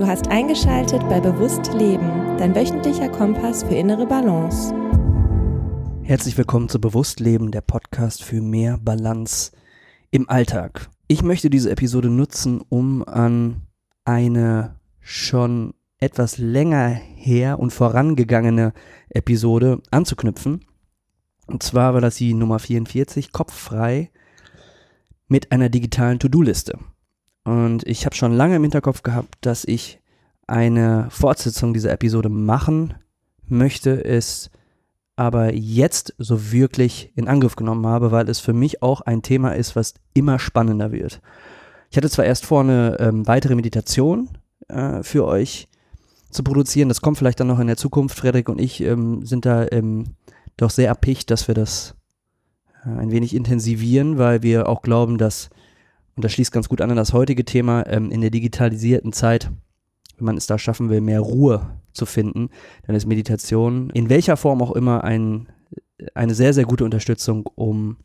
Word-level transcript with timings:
Du 0.00 0.06
hast 0.06 0.28
eingeschaltet 0.28 1.06
bei 1.10 1.20
Bewusst 1.20 1.74
Leben, 1.74 2.38
dein 2.38 2.54
wöchentlicher 2.54 3.10
Kompass 3.10 3.64
für 3.64 3.74
innere 3.74 4.06
Balance. 4.06 4.74
Herzlich 6.02 6.38
willkommen 6.38 6.70
zu 6.70 6.80
Bewusst 6.80 7.20
Leben, 7.20 7.50
der 7.50 7.60
Podcast 7.60 8.24
für 8.24 8.40
mehr 8.40 8.78
Balance 8.78 9.52
im 10.10 10.26
Alltag. 10.30 10.88
Ich 11.06 11.22
möchte 11.22 11.50
diese 11.50 11.70
Episode 11.70 12.08
nutzen, 12.08 12.62
um 12.66 13.06
an 13.06 13.66
eine 14.06 14.80
schon 15.00 15.74
etwas 15.98 16.38
länger 16.38 16.88
her 16.88 17.58
und 17.58 17.70
vorangegangene 17.70 18.72
Episode 19.10 19.82
anzuknüpfen. 19.90 20.64
Und 21.46 21.62
zwar 21.62 21.92
war 21.92 22.00
das 22.00 22.16
die 22.16 22.32
Nummer 22.32 22.58
44, 22.58 23.32
Kopffrei 23.32 24.10
mit 25.28 25.52
einer 25.52 25.68
digitalen 25.68 26.18
To-Do-Liste. 26.18 26.78
Und 27.44 27.86
ich 27.86 28.04
habe 28.04 28.14
schon 28.14 28.32
lange 28.32 28.56
im 28.56 28.62
Hinterkopf 28.62 29.02
gehabt, 29.02 29.38
dass 29.40 29.64
ich 29.64 30.00
eine 30.46 31.08
Fortsetzung 31.10 31.72
dieser 31.72 31.92
Episode 31.92 32.28
machen 32.28 32.94
möchte, 33.46 34.04
es 34.04 34.50
aber 35.16 35.52
jetzt 35.52 36.14
so 36.18 36.50
wirklich 36.50 37.12
in 37.14 37.28
Angriff 37.28 37.54
genommen 37.54 37.86
habe, 37.86 38.10
weil 38.10 38.28
es 38.28 38.40
für 38.40 38.52
mich 38.52 38.82
auch 38.82 39.02
ein 39.02 39.22
Thema 39.22 39.54
ist, 39.54 39.76
was 39.76 39.94
immer 40.14 40.38
spannender 40.38 40.92
wird. 40.92 41.20
Ich 41.90 41.96
hatte 41.96 42.08
zwar 42.08 42.24
erst 42.24 42.46
vor, 42.46 42.62
eine 42.62 42.96
ähm, 43.00 43.26
weitere 43.26 43.54
Meditation 43.54 44.30
äh, 44.68 45.02
für 45.02 45.26
euch 45.26 45.68
zu 46.30 46.42
produzieren, 46.42 46.88
das 46.88 47.00
kommt 47.00 47.18
vielleicht 47.18 47.40
dann 47.40 47.48
noch 47.48 47.58
in 47.58 47.66
der 47.66 47.76
Zukunft. 47.76 48.16
Frederik 48.16 48.48
und 48.48 48.60
ich 48.60 48.80
ähm, 48.80 49.26
sind 49.26 49.44
da 49.44 49.66
ähm, 49.70 50.04
doch 50.56 50.70
sehr 50.70 50.88
erpicht, 50.88 51.30
dass 51.30 51.48
wir 51.48 51.54
das 51.54 51.96
äh, 52.86 52.88
ein 52.88 53.10
wenig 53.10 53.34
intensivieren, 53.34 54.16
weil 54.18 54.42
wir 54.42 54.68
auch 54.68 54.82
glauben, 54.82 55.18
dass 55.18 55.50
und 56.20 56.24
das 56.24 56.32
schließt 56.32 56.52
ganz 56.52 56.68
gut 56.68 56.82
an 56.82 56.90
an 56.90 56.98
das 56.98 57.14
heutige 57.14 57.46
Thema, 57.46 57.86
ähm, 57.86 58.10
in 58.10 58.20
der 58.20 58.28
digitalisierten 58.28 59.14
Zeit, 59.14 59.50
wenn 60.18 60.26
man 60.26 60.36
es 60.36 60.46
da 60.46 60.58
schaffen 60.58 60.90
will, 60.90 61.00
mehr 61.00 61.20
Ruhe 61.20 61.80
zu 61.94 62.04
finden, 62.04 62.50
dann 62.86 62.94
ist 62.94 63.06
Meditation 63.06 63.88
in 63.88 64.10
welcher 64.10 64.36
Form 64.36 64.60
auch 64.60 64.72
immer 64.72 65.02
ein, 65.02 65.48
eine 66.14 66.34
sehr, 66.34 66.52
sehr 66.52 66.66
gute 66.66 66.84
Unterstützung, 66.84 67.46
um 67.54 67.96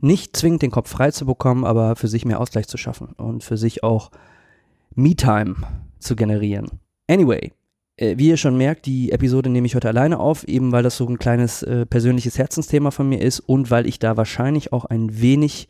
nicht 0.00 0.36
zwingend 0.36 0.62
den 0.62 0.70
Kopf 0.70 0.88
frei 0.88 1.10
zu 1.10 1.26
bekommen, 1.26 1.64
aber 1.64 1.96
für 1.96 2.06
sich 2.06 2.24
mehr 2.24 2.38
Ausgleich 2.38 2.68
zu 2.68 2.76
schaffen 2.76 3.08
und 3.16 3.42
für 3.42 3.56
sich 3.56 3.82
auch 3.82 4.12
Me-Time 4.94 5.56
zu 5.98 6.14
generieren. 6.14 6.78
Anyway, 7.08 7.50
äh, 7.96 8.18
wie 8.18 8.28
ihr 8.28 8.36
schon 8.36 8.56
merkt, 8.56 8.86
die 8.86 9.10
Episode 9.10 9.50
nehme 9.50 9.66
ich 9.66 9.74
heute 9.74 9.88
alleine 9.88 10.20
auf, 10.20 10.44
eben 10.44 10.70
weil 10.70 10.84
das 10.84 10.96
so 10.96 11.08
ein 11.08 11.18
kleines 11.18 11.64
äh, 11.64 11.86
persönliches 11.86 12.38
Herzensthema 12.38 12.92
von 12.92 13.08
mir 13.08 13.20
ist 13.20 13.40
und 13.40 13.72
weil 13.72 13.88
ich 13.88 13.98
da 13.98 14.16
wahrscheinlich 14.16 14.72
auch 14.72 14.84
ein 14.84 15.20
wenig 15.20 15.68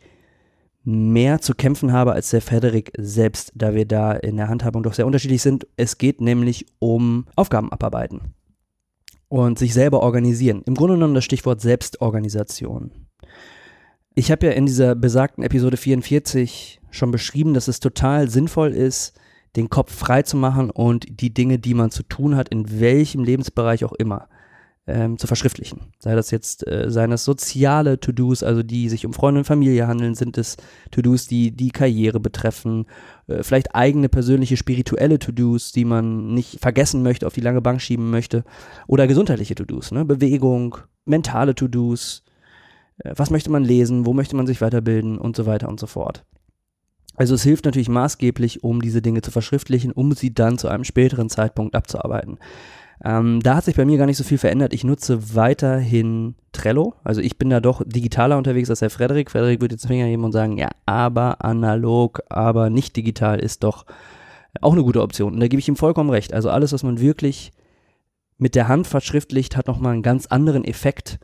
mehr 0.85 1.41
zu 1.41 1.53
kämpfen 1.55 1.91
habe 1.91 2.13
als 2.13 2.29
der 2.29 2.41
Frederik 2.41 2.91
selbst, 2.97 3.51
da 3.55 3.73
wir 3.73 3.85
da 3.85 4.13
in 4.13 4.37
der 4.37 4.47
Handhabung 4.47 4.83
doch 4.83 4.93
sehr 4.93 5.07
unterschiedlich 5.07 5.41
sind. 5.41 5.67
Es 5.77 5.97
geht 5.97 6.21
nämlich 6.21 6.65
um 6.79 7.25
Aufgaben 7.35 7.71
abarbeiten 7.71 8.35
und 9.27 9.57
sich 9.57 9.73
selber 9.73 10.01
organisieren. 10.01 10.61
Im 10.65 10.75
Grunde 10.75 10.95
genommen 10.95 11.15
das 11.15 11.25
Stichwort 11.25 11.59
Selbstorganisation. 11.59 12.91
Ich 14.13 14.31
habe 14.31 14.45
ja 14.45 14.53
in 14.53 14.67
dieser 14.67 14.95
besagten 14.95 15.43
Episode 15.43 15.75
44 15.75 16.79
schon 16.91 17.11
beschrieben, 17.11 17.53
dass 17.53 17.67
es 17.67 17.79
total 17.79 18.29
sinnvoll 18.29 18.71
ist, 18.71 19.19
den 19.55 19.69
Kopf 19.69 19.93
frei 19.93 20.21
zu 20.21 20.37
machen 20.37 20.69
und 20.69 21.05
die 21.09 21.33
Dinge, 21.33 21.59
die 21.59 21.73
man 21.73 21.91
zu 21.91 22.03
tun 22.03 22.35
hat, 22.35 22.49
in 22.49 22.79
welchem 22.79 23.23
Lebensbereich 23.23 23.83
auch 23.83 23.93
immer, 23.93 24.29
ähm, 24.87 25.17
zu 25.17 25.27
verschriftlichen. 25.27 25.81
Sei 25.99 26.15
das 26.15 26.31
jetzt, 26.31 26.67
äh, 26.67 26.91
seien 26.91 27.09
das 27.09 27.25
soziale 27.25 27.99
To-Dos, 27.99 28.43
also 28.43 28.61
die 28.61 28.89
sich 28.89 29.05
um 29.05 29.13
Freunde 29.13 29.39
und 29.39 29.45
Familie 29.45 29.87
handeln, 29.87 30.13
sind 30.13 30.37
es 30.37 30.57
To-Dos, 30.91 31.27
die 31.27 31.51
die 31.51 31.71
Karriere 31.71 32.19
betreffen, 32.19 32.85
äh, 33.27 33.41
vielleicht 33.41 33.73
eigene 33.73 34.09
persönliche 34.09 34.57
spirituelle 34.57 35.17
To-Dos, 35.17 35.71
die 35.71 35.85
man 35.85 36.33
nicht 36.33 36.59
vergessen 36.59 37.01
möchte, 37.01 37.25
auf 37.25 37.33
die 37.33 37.41
lange 37.41 37.61
Bank 37.61 37.81
schieben 37.81 38.11
möchte, 38.11 38.43
oder 38.87 39.07
gesundheitliche 39.07 39.55
To-Dos, 39.55 39.91
ne? 39.91 40.05
Bewegung, 40.05 40.77
mentale 41.05 41.55
To-Dos, 41.55 42.23
äh, 42.99 43.11
was 43.15 43.31
möchte 43.31 43.49
man 43.49 43.63
lesen, 43.63 44.05
wo 44.05 44.13
möchte 44.13 44.35
man 44.35 44.45
sich 44.45 44.61
weiterbilden 44.61 45.17
und 45.17 45.35
so 45.35 45.47
weiter 45.47 45.67
und 45.67 45.79
so 45.79 45.87
fort. 45.87 46.25
Also 47.15 47.33
es 47.33 47.43
hilft 47.43 47.65
natürlich 47.65 47.89
maßgeblich, 47.89 48.63
um 48.63 48.81
diese 48.81 49.01
Dinge 49.01 49.21
zu 49.21 49.31
verschriftlichen, 49.31 49.93
um 49.93 50.11
sie 50.11 50.33
dann 50.33 50.57
zu 50.57 50.67
einem 50.67 50.83
späteren 50.83 51.29
Zeitpunkt 51.29 51.73
abzuarbeiten. 51.73 52.37
Ähm, 53.03 53.41
da 53.41 53.55
hat 53.55 53.65
sich 53.65 53.75
bei 53.75 53.85
mir 53.85 53.97
gar 53.97 54.05
nicht 54.05 54.17
so 54.17 54.23
viel 54.23 54.37
verändert. 54.37 54.73
Ich 54.73 54.83
nutze 54.83 55.35
weiterhin 55.35 56.35
Trello. 56.51 56.95
Also 57.03 57.21
ich 57.21 57.37
bin 57.37 57.49
da 57.49 57.59
doch 57.59 57.81
digitaler 57.85 58.37
unterwegs 58.37 58.69
als 58.69 58.79
der 58.79 58.89
Frederik. 58.89 59.31
Frederik 59.31 59.61
würde 59.61 59.75
jetzt 59.75 59.87
Finger 59.87 60.05
heben 60.05 60.23
und 60.23 60.31
sagen, 60.31 60.57
ja, 60.57 60.69
aber 60.85 61.43
analog, 61.43 62.21
aber 62.29 62.69
nicht 62.69 62.95
digital 62.95 63.39
ist 63.39 63.63
doch 63.63 63.85
auch 64.61 64.73
eine 64.73 64.83
gute 64.83 65.01
Option. 65.01 65.33
Und 65.33 65.39
da 65.39 65.47
gebe 65.47 65.59
ich 65.59 65.67
ihm 65.67 65.75
vollkommen 65.75 66.09
recht. 66.09 66.33
Also 66.33 66.49
alles, 66.49 66.71
was 66.71 66.83
man 66.83 66.99
wirklich 66.99 67.51
mit 68.37 68.55
der 68.55 68.67
Hand 68.67 68.87
verschriftlicht, 68.87 69.57
hat 69.57 69.67
nochmal 69.67 69.93
einen 69.93 70.03
ganz 70.03 70.27
anderen 70.27 70.63
Effekt, 70.63 71.19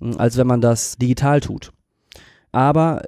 hm, 0.00 0.18
als 0.18 0.36
wenn 0.36 0.46
man 0.46 0.60
das 0.60 0.96
digital 0.96 1.40
tut. 1.40 1.72
Aber 2.52 3.02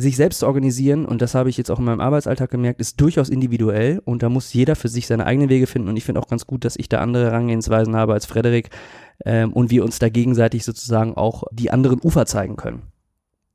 sich 0.00 0.16
selbst 0.16 0.38
zu 0.38 0.46
organisieren, 0.46 1.04
und 1.04 1.20
das 1.20 1.34
habe 1.34 1.50
ich 1.50 1.56
jetzt 1.56 1.70
auch 1.70 1.80
in 1.80 1.84
meinem 1.84 2.00
Arbeitsalltag 2.00 2.50
gemerkt, 2.50 2.80
ist 2.80 3.00
durchaus 3.00 3.28
individuell 3.28 4.00
und 4.04 4.22
da 4.22 4.28
muss 4.28 4.52
jeder 4.52 4.76
für 4.76 4.88
sich 4.88 5.08
seine 5.08 5.26
eigenen 5.26 5.48
Wege 5.48 5.66
finden. 5.66 5.88
Und 5.88 5.96
ich 5.96 6.04
finde 6.04 6.20
auch 6.20 6.28
ganz 6.28 6.46
gut, 6.46 6.64
dass 6.64 6.76
ich 6.76 6.88
da 6.88 7.00
andere 7.00 7.26
Herangehensweisen 7.26 7.96
habe 7.96 8.12
als 8.12 8.24
Frederik 8.24 8.70
ähm, 9.24 9.52
und 9.52 9.70
wir 9.70 9.84
uns 9.84 9.98
da 9.98 10.08
gegenseitig 10.08 10.64
sozusagen 10.64 11.14
auch 11.14 11.42
die 11.50 11.72
anderen 11.72 12.00
Ufer 12.00 12.26
zeigen 12.26 12.54
können. 12.54 12.82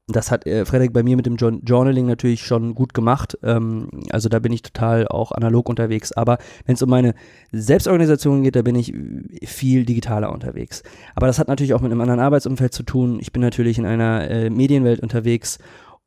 Das 0.07 0.31
hat 0.31 0.45
äh, 0.45 0.65
Frederik 0.65 0.91
bei 0.91 1.01
mir 1.01 1.15
mit 1.15 1.25
dem 1.25 1.37
Journaling 1.37 2.05
natürlich 2.07 2.41
schon 2.41 2.75
gut 2.75 2.93
gemacht. 2.93 3.37
Ähm, 3.41 3.87
also 4.09 4.27
da 4.27 4.39
bin 4.39 4.51
ich 4.51 4.63
total 4.63 5.07
auch 5.07 5.31
analog 5.31 5.69
unterwegs. 5.69 6.11
Aber 6.11 6.39
wenn 6.65 6.75
es 6.75 6.81
um 6.81 6.89
meine 6.89 7.15
Selbstorganisation 7.53 8.43
geht, 8.43 8.57
da 8.57 8.63
bin 8.63 8.75
ich 8.75 8.93
viel 9.45 9.85
digitaler 9.85 10.33
unterwegs. 10.33 10.83
Aber 11.15 11.27
das 11.27 11.39
hat 11.39 11.47
natürlich 11.47 11.73
auch 11.73 11.79
mit 11.79 11.93
einem 11.93 12.01
anderen 12.01 12.19
Arbeitsumfeld 12.19 12.73
zu 12.73 12.83
tun. 12.83 13.17
Ich 13.21 13.31
bin 13.31 13.41
natürlich 13.41 13.77
in 13.77 13.85
einer 13.85 14.29
äh, 14.29 14.49
Medienwelt 14.49 14.99
unterwegs 14.99 15.57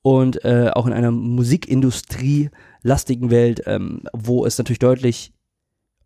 und 0.07 0.45
äh, 0.45 0.71
auch 0.73 0.87
in 0.87 0.93
einer 0.93 1.11
Musikindustrie-lastigen 1.11 3.29
Welt, 3.29 3.63
ähm, 3.67 4.03
wo 4.13 4.47
es 4.47 4.57
natürlich 4.57 4.79
deutlich 4.79 5.33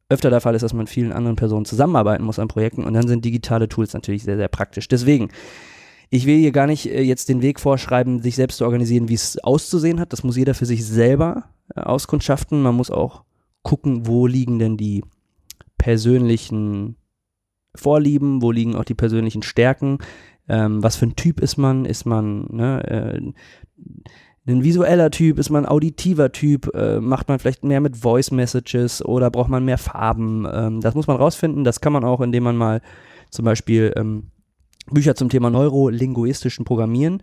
öfter 0.08 0.30
der 0.30 0.40
Fall 0.40 0.54
ist, 0.54 0.62
dass 0.62 0.72
man 0.72 0.84
mit 0.84 0.88
vielen 0.88 1.12
anderen 1.12 1.36
Personen 1.36 1.66
zusammenarbeiten 1.66 2.24
muss 2.24 2.38
an 2.38 2.48
Projekten 2.48 2.84
und 2.84 2.94
dann 2.94 3.06
sind 3.06 3.26
digitale 3.26 3.68
Tools 3.68 3.92
natürlich 3.92 4.22
sehr, 4.22 4.38
sehr 4.38 4.48
praktisch. 4.48 4.88
Deswegen, 4.88 5.28
ich 6.08 6.24
will 6.24 6.38
hier 6.38 6.50
gar 6.50 6.66
nicht 6.66 6.86
äh, 6.86 7.02
jetzt 7.02 7.28
den 7.28 7.42
Weg 7.42 7.60
vorschreiben, 7.60 8.22
sich 8.22 8.36
selbst 8.36 8.56
zu 8.56 8.64
organisieren, 8.64 9.10
wie 9.10 9.14
es 9.14 9.36
auszusehen 9.44 10.00
hat. 10.00 10.14
Das 10.14 10.24
muss 10.24 10.38
jeder 10.38 10.54
für 10.54 10.64
sich 10.64 10.86
selber 10.86 11.50
äh, 11.76 11.80
auskundschaften. 11.80 12.62
Man 12.62 12.76
muss 12.76 12.90
auch 12.90 13.24
gucken, 13.62 14.06
wo 14.06 14.26
liegen 14.26 14.58
denn 14.58 14.78
die 14.78 15.04
persönlichen 15.76 16.96
Vorlieben, 17.74 18.40
wo 18.40 18.50
liegen 18.50 18.76
auch 18.76 18.84
die 18.84 18.94
persönlichen 18.94 19.42
Stärken, 19.42 19.98
ähm, 20.48 20.82
was 20.82 20.96
für 20.96 21.04
ein 21.06 21.16
Typ 21.16 21.38
ist 21.38 21.58
man, 21.58 21.84
ist 21.84 22.06
man 22.06 22.46
ne, 22.50 22.82
äh, 22.88 23.32
ein 24.46 24.64
visueller 24.64 25.10
Typ, 25.10 25.38
ist 25.38 25.50
man 25.50 25.64
ein 25.64 25.70
auditiver 25.70 26.32
Typ, 26.32 26.74
äh, 26.74 27.00
macht 27.00 27.28
man 27.28 27.38
vielleicht 27.38 27.64
mehr 27.64 27.80
mit 27.80 27.96
Voice 27.96 28.30
Messages 28.30 29.04
oder 29.04 29.30
braucht 29.30 29.50
man 29.50 29.64
mehr 29.64 29.78
Farben. 29.78 30.46
Ähm, 30.50 30.80
das 30.80 30.94
muss 30.94 31.06
man 31.06 31.16
rausfinden. 31.16 31.64
Das 31.64 31.80
kann 31.80 31.92
man 31.92 32.04
auch, 32.04 32.20
indem 32.20 32.44
man 32.44 32.56
mal 32.56 32.80
zum 33.30 33.44
Beispiel 33.44 33.92
ähm, 33.96 34.30
Bücher 34.90 35.14
zum 35.14 35.28
Thema 35.28 35.50
neurolinguistischen 35.50 36.64
Programmieren 36.64 37.22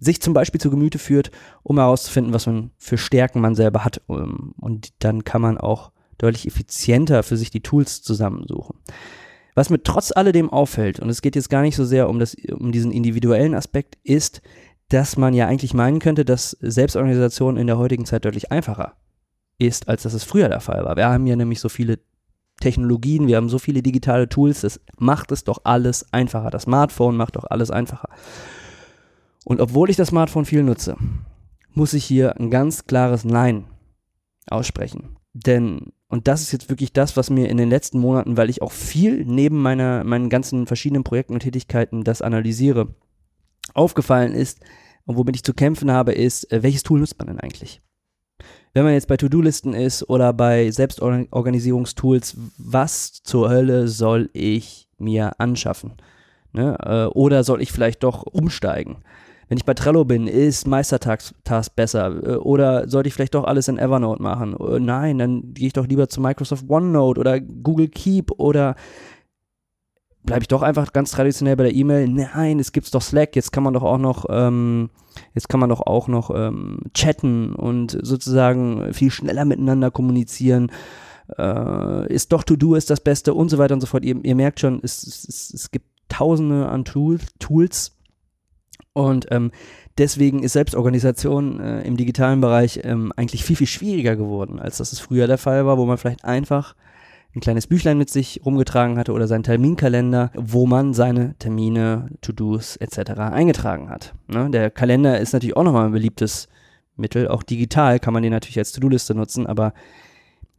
sich 0.00 0.20
zum 0.22 0.32
Beispiel 0.32 0.60
zu 0.60 0.70
Gemüte 0.70 0.98
führt, 0.98 1.30
um 1.62 1.78
herauszufinden, 1.78 2.32
was 2.32 2.46
man 2.46 2.70
für 2.78 2.98
Stärken 2.98 3.40
man 3.40 3.54
selber 3.54 3.84
hat. 3.84 4.00
Ähm, 4.08 4.54
und 4.58 5.04
dann 5.04 5.24
kann 5.24 5.42
man 5.42 5.58
auch 5.58 5.92
deutlich 6.18 6.46
effizienter 6.46 7.22
für 7.22 7.36
sich 7.36 7.50
die 7.50 7.62
Tools 7.62 8.02
zusammensuchen. 8.02 8.76
Was 9.54 9.70
mir 9.70 9.82
trotz 9.82 10.12
alledem 10.12 10.50
auffällt, 10.50 11.00
und 11.00 11.10
es 11.10 11.22
geht 11.22 11.36
jetzt 11.36 11.50
gar 11.50 11.62
nicht 11.62 11.76
so 11.76 11.84
sehr 11.84 12.08
um, 12.08 12.18
das, 12.18 12.34
um 12.50 12.72
diesen 12.72 12.92
individuellen 12.92 13.54
Aspekt, 13.54 13.98
ist, 14.02 14.42
dass 14.90 15.16
man 15.16 15.34
ja 15.34 15.46
eigentlich 15.46 15.72
meinen 15.72 16.00
könnte, 16.00 16.24
dass 16.24 16.56
Selbstorganisation 16.60 17.56
in 17.56 17.66
der 17.66 17.78
heutigen 17.78 18.04
Zeit 18.04 18.24
deutlich 18.24 18.52
einfacher 18.52 18.96
ist, 19.58 19.88
als 19.88 20.02
das 20.02 20.14
es 20.14 20.24
früher 20.24 20.48
der 20.48 20.60
Fall 20.60 20.84
war. 20.84 20.96
Wir 20.96 21.08
haben 21.08 21.26
ja 21.26 21.36
nämlich 21.36 21.60
so 21.60 21.68
viele 21.68 22.00
Technologien, 22.60 23.26
wir 23.26 23.36
haben 23.36 23.48
so 23.48 23.58
viele 23.58 23.82
digitale 23.82 24.28
Tools, 24.28 24.62
das 24.62 24.80
macht 24.98 25.32
es 25.32 25.44
doch 25.44 25.60
alles 25.64 26.12
einfacher. 26.12 26.50
Das 26.50 26.62
Smartphone 26.62 27.16
macht 27.16 27.36
doch 27.36 27.44
alles 27.48 27.70
einfacher. 27.70 28.08
Und 29.44 29.60
obwohl 29.60 29.90
ich 29.90 29.96
das 29.96 30.08
Smartphone 30.08 30.44
viel 30.44 30.62
nutze, 30.62 30.96
muss 31.72 31.94
ich 31.94 32.04
hier 32.04 32.38
ein 32.38 32.50
ganz 32.50 32.84
klares 32.84 33.24
Nein 33.24 33.64
aussprechen. 34.50 35.16
Denn, 35.32 35.92
und 36.08 36.26
das 36.26 36.42
ist 36.42 36.52
jetzt 36.52 36.68
wirklich 36.68 36.92
das, 36.92 37.16
was 37.16 37.30
mir 37.30 37.48
in 37.48 37.56
den 37.56 37.70
letzten 37.70 38.00
Monaten, 38.00 38.36
weil 38.36 38.50
ich 38.50 38.60
auch 38.60 38.72
viel 38.72 39.24
neben 39.24 39.62
meiner, 39.62 40.02
meinen 40.02 40.28
ganzen 40.28 40.66
verschiedenen 40.66 41.04
Projekten 41.04 41.34
und 41.34 41.40
Tätigkeiten 41.40 42.02
das 42.02 42.22
analysiere, 42.22 42.88
aufgefallen 43.74 44.32
ist 44.32 44.60
und 45.06 45.16
womit 45.16 45.36
ich 45.36 45.44
zu 45.44 45.54
kämpfen 45.54 45.90
habe, 45.90 46.12
ist, 46.12 46.50
äh, 46.52 46.62
welches 46.62 46.82
Tool 46.82 47.00
nutzt 47.00 47.18
man 47.18 47.28
denn 47.28 47.40
eigentlich? 47.40 47.80
Wenn 48.72 48.84
man 48.84 48.92
jetzt 48.92 49.08
bei 49.08 49.16
To-Do-Listen 49.16 49.74
ist 49.74 50.08
oder 50.08 50.32
bei 50.32 50.70
Selbstorganisierungstools, 50.70 52.36
was 52.56 53.22
zur 53.22 53.50
Hölle 53.50 53.88
soll 53.88 54.30
ich 54.32 54.88
mir 54.98 55.40
anschaffen? 55.40 55.94
Ne? 56.52 56.76
Äh, 56.80 57.06
oder 57.06 57.42
soll 57.42 57.62
ich 57.62 57.72
vielleicht 57.72 58.04
doch 58.04 58.22
umsteigen? 58.22 58.98
Wenn 59.48 59.58
ich 59.58 59.64
bei 59.64 59.74
Trello 59.74 60.04
bin, 60.04 60.28
ist 60.28 60.68
Meistertask 60.68 61.34
besser? 61.74 62.22
Äh, 62.22 62.36
oder 62.36 62.88
sollte 62.88 63.08
ich 63.08 63.14
vielleicht 63.14 63.34
doch 63.34 63.44
alles 63.44 63.66
in 63.66 63.78
Evernote 63.78 64.22
machen? 64.22 64.54
Nein, 64.84 65.18
dann 65.18 65.52
gehe 65.54 65.66
ich 65.66 65.72
doch 65.72 65.88
lieber 65.88 66.08
zu 66.08 66.20
Microsoft 66.20 66.66
OneNote 66.68 67.18
oder 67.18 67.40
Google 67.40 67.88
Keep 67.88 68.30
oder 68.38 68.76
bleibe 70.22 70.42
ich 70.42 70.48
doch 70.48 70.62
einfach 70.62 70.92
ganz 70.92 71.10
traditionell 71.12 71.56
bei 71.56 71.64
der 71.64 71.74
E-Mail. 71.74 72.08
Nein, 72.08 72.58
es 72.58 72.72
gibt 72.72 72.92
doch 72.94 73.02
Slack, 73.02 73.36
jetzt 73.36 73.52
kann 73.52 73.62
man 73.62 73.74
doch 73.74 73.82
auch 73.82 73.98
noch, 73.98 74.26
ähm, 74.28 74.90
jetzt 75.34 75.48
kann 75.48 75.60
man 75.60 75.70
doch 75.70 75.80
auch 75.80 76.08
noch 76.08 76.30
ähm, 76.34 76.80
chatten 76.94 77.54
und 77.54 77.98
sozusagen 78.02 78.92
viel 78.92 79.10
schneller 79.10 79.44
miteinander 79.44 79.90
kommunizieren. 79.90 80.70
Äh, 81.38 82.12
ist 82.12 82.32
doch 82.32 82.42
To-Do 82.42 82.74
ist 82.74 82.90
das 82.90 83.00
Beste 83.00 83.34
und 83.34 83.48
so 83.48 83.58
weiter 83.58 83.74
und 83.74 83.80
so 83.80 83.86
fort. 83.86 84.04
Ihr, 84.04 84.16
ihr 84.22 84.34
merkt 84.34 84.60
schon, 84.60 84.80
es, 84.82 85.02
es, 85.04 85.52
es 85.54 85.70
gibt 85.70 85.86
tausende 86.08 86.68
an 86.68 86.84
Tool, 86.84 87.18
Tools 87.38 87.96
und 88.92 89.26
ähm, 89.30 89.52
deswegen 89.98 90.42
ist 90.42 90.54
Selbstorganisation 90.54 91.60
äh, 91.60 91.82
im 91.82 91.96
digitalen 91.96 92.40
Bereich 92.40 92.80
ähm, 92.82 93.12
eigentlich 93.16 93.44
viel, 93.44 93.56
viel 93.56 93.66
schwieriger 93.66 94.16
geworden, 94.16 94.58
als 94.58 94.78
das 94.78 94.92
es 94.92 95.00
früher 95.00 95.26
der 95.26 95.38
Fall 95.38 95.66
war, 95.66 95.78
wo 95.78 95.86
man 95.86 95.98
vielleicht 95.98 96.24
einfach 96.24 96.74
ein 97.34 97.40
kleines 97.40 97.66
Büchlein 97.66 97.98
mit 97.98 98.10
sich 98.10 98.40
rumgetragen 98.44 98.98
hatte 98.98 99.12
oder 99.12 99.28
seinen 99.28 99.44
Terminkalender, 99.44 100.32
wo 100.34 100.66
man 100.66 100.94
seine 100.94 101.34
Termine, 101.38 102.08
To-Dos 102.22 102.76
etc. 102.76 103.10
eingetragen 103.20 103.88
hat. 103.88 104.14
Ne? 104.26 104.50
Der 104.50 104.70
Kalender 104.70 105.20
ist 105.20 105.32
natürlich 105.32 105.56
auch 105.56 105.62
nochmal 105.62 105.86
ein 105.86 105.92
beliebtes 105.92 106.48
Mittel. 106.96 107.28
Auch 107.28 107.42
digital 107.42 108.00
kann 108.00 108.12
man 108.12 108.22
den 108.22 108.32
natürlich 108.32 108.58
als 108.58 108.72
To-Do-Liste 108.72 109.14
nutzen, 109.14 109.46
aber 109.46 109.72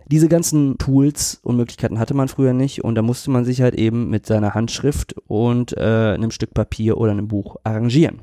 diese 0.08 0.28
ganzen 0.28 0.78
Tools 0.78 1.40
und 1.44 1.58
Möglichkeiten 1.58 2.00
hatte 2.00 2.14
man 2.14 2.28
früher 2.28 2.54
nicht 2.54 2.84
und 2.84 2.96
da 2.96 3.02
musste 3.02 3.32
man 3.32 3.46
sich 3.46 3.62
halt 3.62 3.76
eben 3.76 4.10
mit 4.10 4.26
seiner 4.26 4.54
Handschrift 4.54 5.16
und 5.28 5.76
äh, 5.78 6.14
einem 6.14 6.32
Stück 6.32 6.54
Papier 6.54 6.98
oder 6.98 7.12
einem 7.12 7.28
Buch 7.28 7.58
arrangieren. 7.64 8.22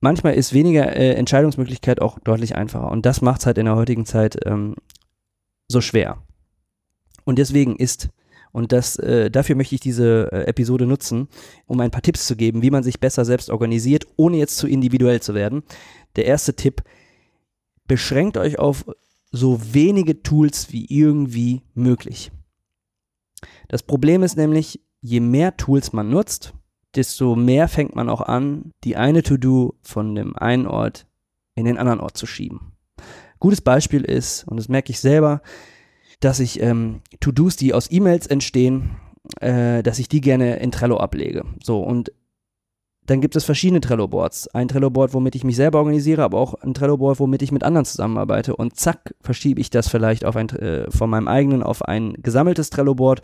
Manchmal 0.00 0.34
ist 0.34 0.52
weniger 0.52 0.96
äh, 0.96 1.14
Entscheidungsmöglichkeit 1.14 2.00
auch 2.00 2.18
deutlich 2.20 2.56
einfacher 2.56 2.90
und 2.90 3.04
das 3.04 3.20
macht 3.20 3.40
es 3.40 3.46
halt 3.46 3.58
in 3.58 3.66
der 3.66 3.76
heutigen 3.76 4.06
Zeit 4.06 4.38
ähm, 4.44 4.74
so 5.68 5.80
schwer. 5.80 6.18
Und 7.28 7.38
deswegen 7.38 7.76
ist, 7.76 8.08
und 8.52 8.72
das, 8.72 8.96
äh, 8.96 9.30
dafür 9.30 9.54
möchte 9.54 9.74
ich 9.74 9.82
diese 9.82 10.32
äh, 10.32 10.44
Episode 10.44 10.86
nutzen, 10.86 11.28
um 11.66 11.78
ein 11.80 11.90
paar 11.90 12.00
Tipps 12.00 12.26
zu 12.26 12.36
geben, 12.36 12.62
wie 12.62 12.70
man 12.70 12.82
sich 12.82 13.00
besser 13.00 13.26
selbst 13.26 13.50
organisiert, 13.50 14.06
ohne 14.16 14.38
jetzt 14.38 14.56
zu 14.56 14.66
individuell 14.66 15.20
zu 15.20 15.34
werden. 15.34 15.62
Der 16.16 16.24
erste 16.24 16.54
Tipp, 16.54 16.82
beschränkt 17.86 18.38
euch 18.38 18.58
auf 18.58 18.86
so 19.30 19.60
wenige 19.74 20.22
Tools 20.22 20.72
wie 20.72 20.86
irgendwie 20.86 21.60
möglich. 21.74 22.32
Das 23.68 23.82
Problem 23.82 24.22
ist 24.22 24.38
nämlich, 24.38 24.80
je 25.02 25.20
mehr 25.20 25.54
Tools 25.58 25.92
man 25.92 26.08
nutzt, 26.08 26.54
desto 26.96 27.36
mehr 27.36 27.68
fängt 27.68 27.94
man 27.94 28.08
auch 28.08 28.22
an, 28.22 28.72
die 28.84 28.96
eine 28.96 29.22
To-Do 29.22 29.74
von 29.82 30.14
dem 30.14 30.34
einen 30.34 30.66
Ort 30.66 31.06
in 31.54 31.66
den 31.66 31.76
anderen 31.76 32.00
Ort 32.00 32.16
zu 32.16 32.24
schieben. 32.24 32.72
Gutes 33.38 33.60
Beispiel 33.60 34.00
ist, 34.00 34.48
und 34.48 34.56
das 34.56 34.70
merke 34.70 34.92
ich 34.92 35.00
selber, 35.00 35.42
dass 36.20 36.40
ich 36.40 36.60
ähm, 36.60 37.00
To-Dos, 37.20 37.56
die 37.56 37.74
aus 37.74 37.90
E-Mails 37.90 38.26
entstehen, 38.26 38.96
äh, 39.40 39.82
dass 39.82 39.98
ich 39.98 40.08
die 40.08 40.20
gerne 40.20 40.56
in 40.56 40.72
Trello 40.72 40.98
ablege. 40.98 41.44
So, 41.62 41.80
und 41.80 42.12
dann 43.08 43.22
gibt 43.22 43.36
es 43.36 43.44
verschiedene 43.44 43.80
Trello-Boards. 43.80 44.48
Ein 44.48 44.68
Trello-Board, 44.68 45.14
womit 45.14 45.34
ich 45.34 45.42
mich 45.42 45.56
selber 45.56 45.78
organisiere, 45.78 46.22
aber 46.22 46.38
auch 46.38 46.54
ein 46.54 46.74
Trello-Board, 46.74 47.18
womit 47.18 47.40
ich 47.40 47.52
mit 47.52 47.64
anderen 47.64 47.86
zusammenarbeite. 47.86 48.54
Und 48.54 48.76
zack, 48.76 49.14
verschiebe 49.22 49.60
ich 49.60 49.70
das 49.70 49.88
vielleicht 49.88 50.26
auf 50.26 50.36
ein, 50.36 50.50
äh, 50.50 50.90
von 50.90 51.08
meinem 51.08 51.26
eigenen 51.26 51.62
auf 51.62 51.82
ein 51.82 52.14
gesammeltes 52.22 52.68
Trello-Board. 52.68 53.22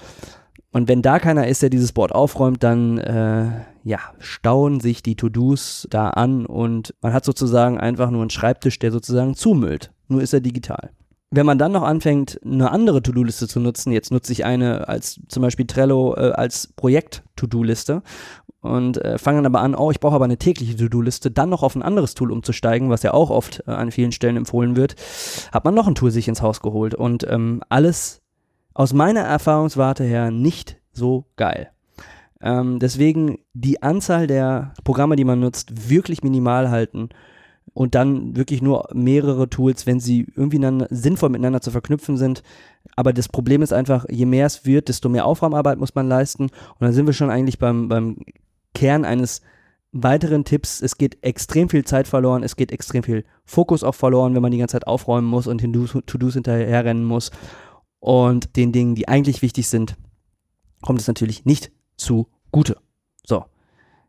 Und 0.73 0.89
wenn 0.89 1.03
da 1.03 1.19
keiner 1.19 1.47
ist, 1.47 1.63
der 1.63 1.71
dieses 1.71 1.93
Board 1.93 2.13
aufräumt, 2.13 2.63
dann 2.63 2.99
äh, 2.99 3.47
ja, 3.85 3.99
stauen 4.19 4.81
sich 4.81 5.03
die 5.03 5.17
To-Dos 5.17 5.87
da 5.91 6.11
an 6.11 6.47
und 6.47 6.95
man 7.03 7.13
hat 7.13 7.27
sozusagen 7.27 7.79
einfach 7.79 8.11
nur 8.11 8.23
einen 8.23 8.31
Schreibtisch, 8.31 8.79
der 8.79 8.91
sozusagen 8.91 9.35
zumüllt. 9.35 9.93
Nur 10.09 10.23
ist 10.23 10.33
er 10.33 10.41
digital. 10.41 10.91
Wenn 11.37 11.47
man 11.47 11.59
dann 11.59 11.73
noch 11.73 11.83
anfängt, 11.83 12.41
eine 12.45 12.71
andere 12.71 13.03
To-Do-Liste 13.03 13.49
zu 13.49 13.59
nutzen, 13.59 13.91
jetzt 13.91 14.13
nutze 14.13 14.31
ich 14.31 14.45
eine 14.45 14.89
als 14.89 15.21
zum 15.27 15.43
Beispiel 15.43 15.67
Trello 15.67 16.15
äh, 16.17 16.31
als 16.31 16.69
Projekt-To-Do-Liste 16.77 18.03
und 18.61 18.99
äh, 18.99 19.19
fange 19.19 19.39
dann 19.39 19.47
aber 19.47 19.61
an, 19.61 19.75
oh, 19.75 19.91
ich 19.91 19.99
brauche 19.99 20.15
aber 20.15 20.27
eine 20.27 20.37
tägliche 20.37 20.77
To-Do-Liste, 20.77 21.33
dann 21.33 21.51
noch 21.51 21.65
auf 21.65 21.75
ein 21.75 21.83
anderes 21.83 22.15
Tool 22.15 22.31
umzusteigen, 22.31 22.89
was 22.89 23.03
ja 23.03 23.15
auch 23.15 23.31
oft 23.31 23.65
äh, 23.67 23.73
an 23.73 23.91
vielen 23.91 24.13
Stellen 24.13 24.37
empfohlen 24.37 24.77
wird, 24.77 24.95
hat 25.51 25.65
man 25.65 25.75
noch 25.75 25.89
ein 25.89 25.97
Tool 25.97 26.13
sich 26.13 26.29
ins 26.29 26.41
Haus 26.41 26.61
geholt 26.61 26.95
und 26.95 27.27
ähm, 27.29 27.63
alles 27.69 28.23
aus 28.73 28.93
meiner 28.93 29.23
Erfahrungswarte 29.23 30.05
her 30.05 30.31
nicht 30.31 30.77
so 30.93 31.25
geil. 31.35 31.71
Ähm, 32.41 32.79
deswegen 32.79 33.39
die 33.55 33.83
Anzahl 33.83 34.29
der 34.29 34.73
Programme, 34.85 35.17
die 35.17 35.25
man 35.25 35.41
nutzt, 35.41 35.91
wirklich 35.91 36.23
minimal 36.23 36.71
halten 36.71 37.09
und 37.75 37.97
dann 37.97 38.37
wirklich 38.37 38.63
nur 38.63 38.89
mehrere 38.95 39.51
Tools, 39.51 39.85
wenn 39.87 39.99
sie 39.99 40.27
irgendwie 40.35 40.61
sinnvoll 40.91 41.29
miteinander 41.29 41.61
zu 41.61 41.73
verknüpfen 41.73 42.17
sind. 42.17 42.43
Aber 42.95 43.13
das 43.13 43.29
Problem 43.29 43.63
ist 43.63 43.73
einfach, 43.73 44.07
je 44.09 44.27
mehr 44.27 44.47
es 44.47 44.65
wird, 44.65 44.89
desto 44.89 45.09
mehr 45.09 45.27
Aufräumarbeit 45.27 45.79
muss 45.79 45.95
man 45.95 46.09
leisten. 46.09 46.45
Und 46.45 46.81
dann 46.81 46.93
sind 46.93 47.07
wir 47.07 47.13
schon 47.13 47.31
eigentlich 47.31 47.59
beim, 47.59 47.89
beim 47.89 48.19
Kern 48.75 49.05
eines 49.05 49.43
weiteren 49.91 50.45
Tipps. 50.45 50.81
Es 50.81 50.99
geht 50.99 51.19
extrem 51.23 51.69
viel 51.69 51.85
Zeit 51.85 52.07
verloren, 52.07 52.45
es 52.45 52.55
geht 52.55 52.71
extrem 52.71 53.03
viel 53.03 53.25
Fokus 53.45 53.83
auch 53.83 53.95
verloren, 53.95 54.35
wenn 54.35 54.43
man 54.43 54.53
die 54.53 54.59
ganze 54.59 54.75
Zeit 54.75 54.87
aufräumen 54.87 55.27
muss 55.27 55.49
und 55.49 55.59
To-Dos 55.59 56.35
hinterherrennen 56.35 57.05
muss. 57.05 57.33
Und 57.99 58.57
den 58.57 58.71
Dingen, 58.71 58.95
die 58.95 59.09
eigentlich 59.09 59.43
wichtig 59.43 59.69
sind, 59.69 59.97
kommt 60.81 61.01
es 61.01 61.09
natürlich 61.09 61.45
nicht 61.45 61.73
zugute. 61.97 62.77
So. 63.25 63.47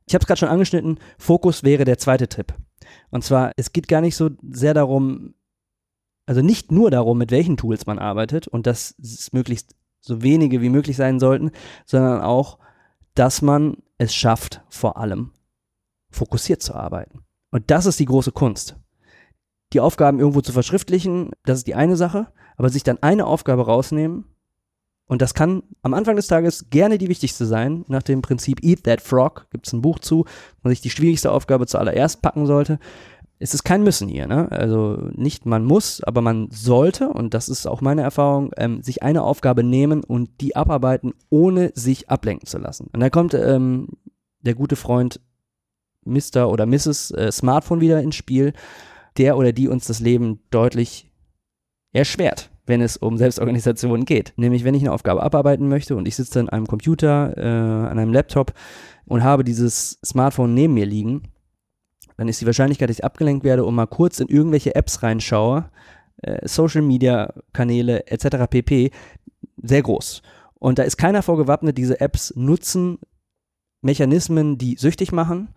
Ich 0.05 0.13
habe 0.13 0.21
es 0.21 0.27
gerade 0.27 0.39
schon 0.39 0.49
angeschnitten. 0.49 0.99
Fokus 1.17 1.63
wäre 1.63 1.83
der 1.83 1.97
zweite 1.97 2.27
Tipp. 2.27 2.53
Und 3.09 3.23
zwar, 3.23 3.51
es 3.57 3.71
geht 3.71 3.87
gar 3.87 4.01
nicht 4.01 4.15
so 4.15 4.29
sehr 4.49 4.73
darum, 4.73 5.35
also 6.25 6.41
nicht 6.41 6.71
nur 6.71 6.91
darum, 6.91 7.17
mit 7.17 7.31
welchen 7.31 7.57
Tools 7.57 7.85
man 7.85 7.99
arbeitet 7.99 8.47
und 8.47 8.67
dass 8.67 8.95
es 8.99 9.31
möglichst 9.33 9.75
so 10.01 10.21
wenige 10.21 10.61
wie 10.61 10.69
möglich 10.69 10.97
sein 10.97 11.19
sollten, 11.19 11.51
sondern 11.85 12.21
auch, 12.21 12.59
dass 13.13 13.41
man 13.41 13.77
es 13.97 14.13
schafft, 14.13 14.61
vor 14.69 14.97
allem 14.97 15.31
fokussiert 16.11 16.61
zu 16.61 16.73
arbeiten. 16.75 17.25
Und 17.51 17.71
das 17.71 17.85
ist 17.85 17.99
die 17.99 18.05
große 18.05 18.31
Kunst. 18.31 18.75
Die 19.73 19.79
Aufgaben 19.79 20.19
irgendwo 20.19 20.41
zu 20.41 20.53
verschriftlichen, 20.53 21.31
das 21.43 21.59
ist 21.59 21.67
die 21.67 21.75
eine 21.75 21.95
Sache, 21.95 22.31
aber 22.57 22.69
sich 22.69 22.83
dann 22.83 23.01
eine 23.01 23.25
Aufgabe 23.25 23.65
rausnehmen 23.65 24.34
und 25.07 25.21
das 25.21 25.33
kann 25.35 25.63
am 25.83 25.93
Anfang 25.93 26.15
des 26.15 26.27
Tages 26.27 26.69
gerne 26.69 26.97
die 26.97 27.09
wichtigste 27.09 27.45
sein. 27.45 27.85
Nach 27.87 28.01
dem 28.01 28.21
Prinzip 28.21 28.63
Eat 28.63 28.83
That 28.85 29.01
Frog 29.01 29.47
gibt 29.51 29.67
es 29.67 29.73
ein 29.73 29.81
Buch 29.81 29.99
zu, 29.99 30.19
wo 30.19 30.59
man 30.63 30.71
sich 30.71 30.81
die 30.81 30.89
schwierigste 30.89 31.31
Aufgabe 31.31 31.67
zuallererst 31.67 32.21
packen 32.21 32.47
sollte. 32.47 32.79
Es 33.37 33.53
ist 33.53 33.63
kein 33.63 33.83
Müssen 33.83 34.07
hier, 34.07 34.27
ne? 34.27 34.49
Also 34.51 35.09
nicht 35.13 35.45
man 35.45 35.65
muss, 35.65 36.01
aber 36.01 36.21
man 36.21 36.49
sollte, 36.51 37.09
und 37.09 37.33
das 37.33 37.49
ist 37.49 37.67
auch 37.67 37.81
meine 37.81 38.01
Erfahrung, 38.01 38.51
ähm, 38.57 38.81
sich 38.81 39.03
eine 39.03 39.23
Aufgabe 39.23 39.63
nehmen 39.63 40.03
und 40.03 40.41
die 40.41 40.55
abarbeiten, 40.55 41.13
ohne 41.29 41.71
sich 41.75 42.09
ablenken 42.09 42.47
zu 42.47 42.57
lassen. 42.57 42.89
Und 42.91 43.01
da 43.01 43.09
kommt 43.09 43.33
ähm, 43.33 43.89
der 44.41 44.55
gute 44.55 44.75
Freund 44.75 45.19
Mr. 46.05 46.49
oder 46.49 46.65
Mrs. 46.65 47.11
Äh, 47.11 47.31
Smartphone 47.31 47.81
wieder 47.81 48.01
ins 48.01 48.15
Spiel, 48.15 48.53
der 49.17 49.37
oder 49.37 49.51
die 49.51 49.67
uns 49.67 49.85
das 49.85 49.99
Leben 49.99 50.39
deutlich 50.49 51.11
erschwert 51.91 52.49
wenn 52.65 52.81
es 52.81 52.97
um 52.97 53.17
Selbstorganisation 53.17 54.05
geht. 54.05 54.33
Nämlich, 54.37 54.63
wenn 54.63 54.73
ich 54.73 54.83
eine 54.83 54.91
Aufgabe 54.91 55.23
abarbeiten 55.23 55.67
möchte 55.67 55.95
und 55.95 56.07
ich 56.07 56.15
sitze 56.15 56.39
an 56.39 56.49
einem 56.49 56.67
Computer, 56.67 57.33
äh, 57.37 57.41
an 57.89 57.99
einem 57.99 58.13
Laptop 58.13 58.53
und 59.05 59.23
habe 59.23 59.43
dieses 59.43 59.99
Smartphone 60.03 60.53
neben 60.53 60.73
mir 60.73 60.85
liegen, 60.85 61.23
dann 62.17 62.27
ist 62.27 62.41
die 62.41 62.45
Wahrscheinlichkeit, 62.45 62.89
dass 62.89 62.97
ich 62.97 63.05
abgelenkt 63.05 63.43
werde 63.43 63.65
und 63.65 63.75
mal 63.75 63.87
kurz 63.87 64.19
in 64.19 64.27
irgendwelche 64.27 64.75
Apps 64.75 65.03
reinschaue, 65.03 65.69
äh, 66.21 66.47
Social 66.47 66.81
Media 66.81 67.33
Kanäle 67.53 68.07
etc. 68.07 68.47
pp. 68.49 68.91
sehr 69.61 69.81
groß. 69.81 70.21
Und 70.55 70.79
da 70.79 70.83
ist 70.83 70.97
keiner 70.97 71.21
vorgewappnet, 71.21 71.77
diese 71.77 71.99
Apps 71.99 72.33
nutzen 72.35 72.97
Mechanismen, 73.81 74.57
die 74.57 74.77
süchtig 74.77 75.11
machen. 75.11 75.49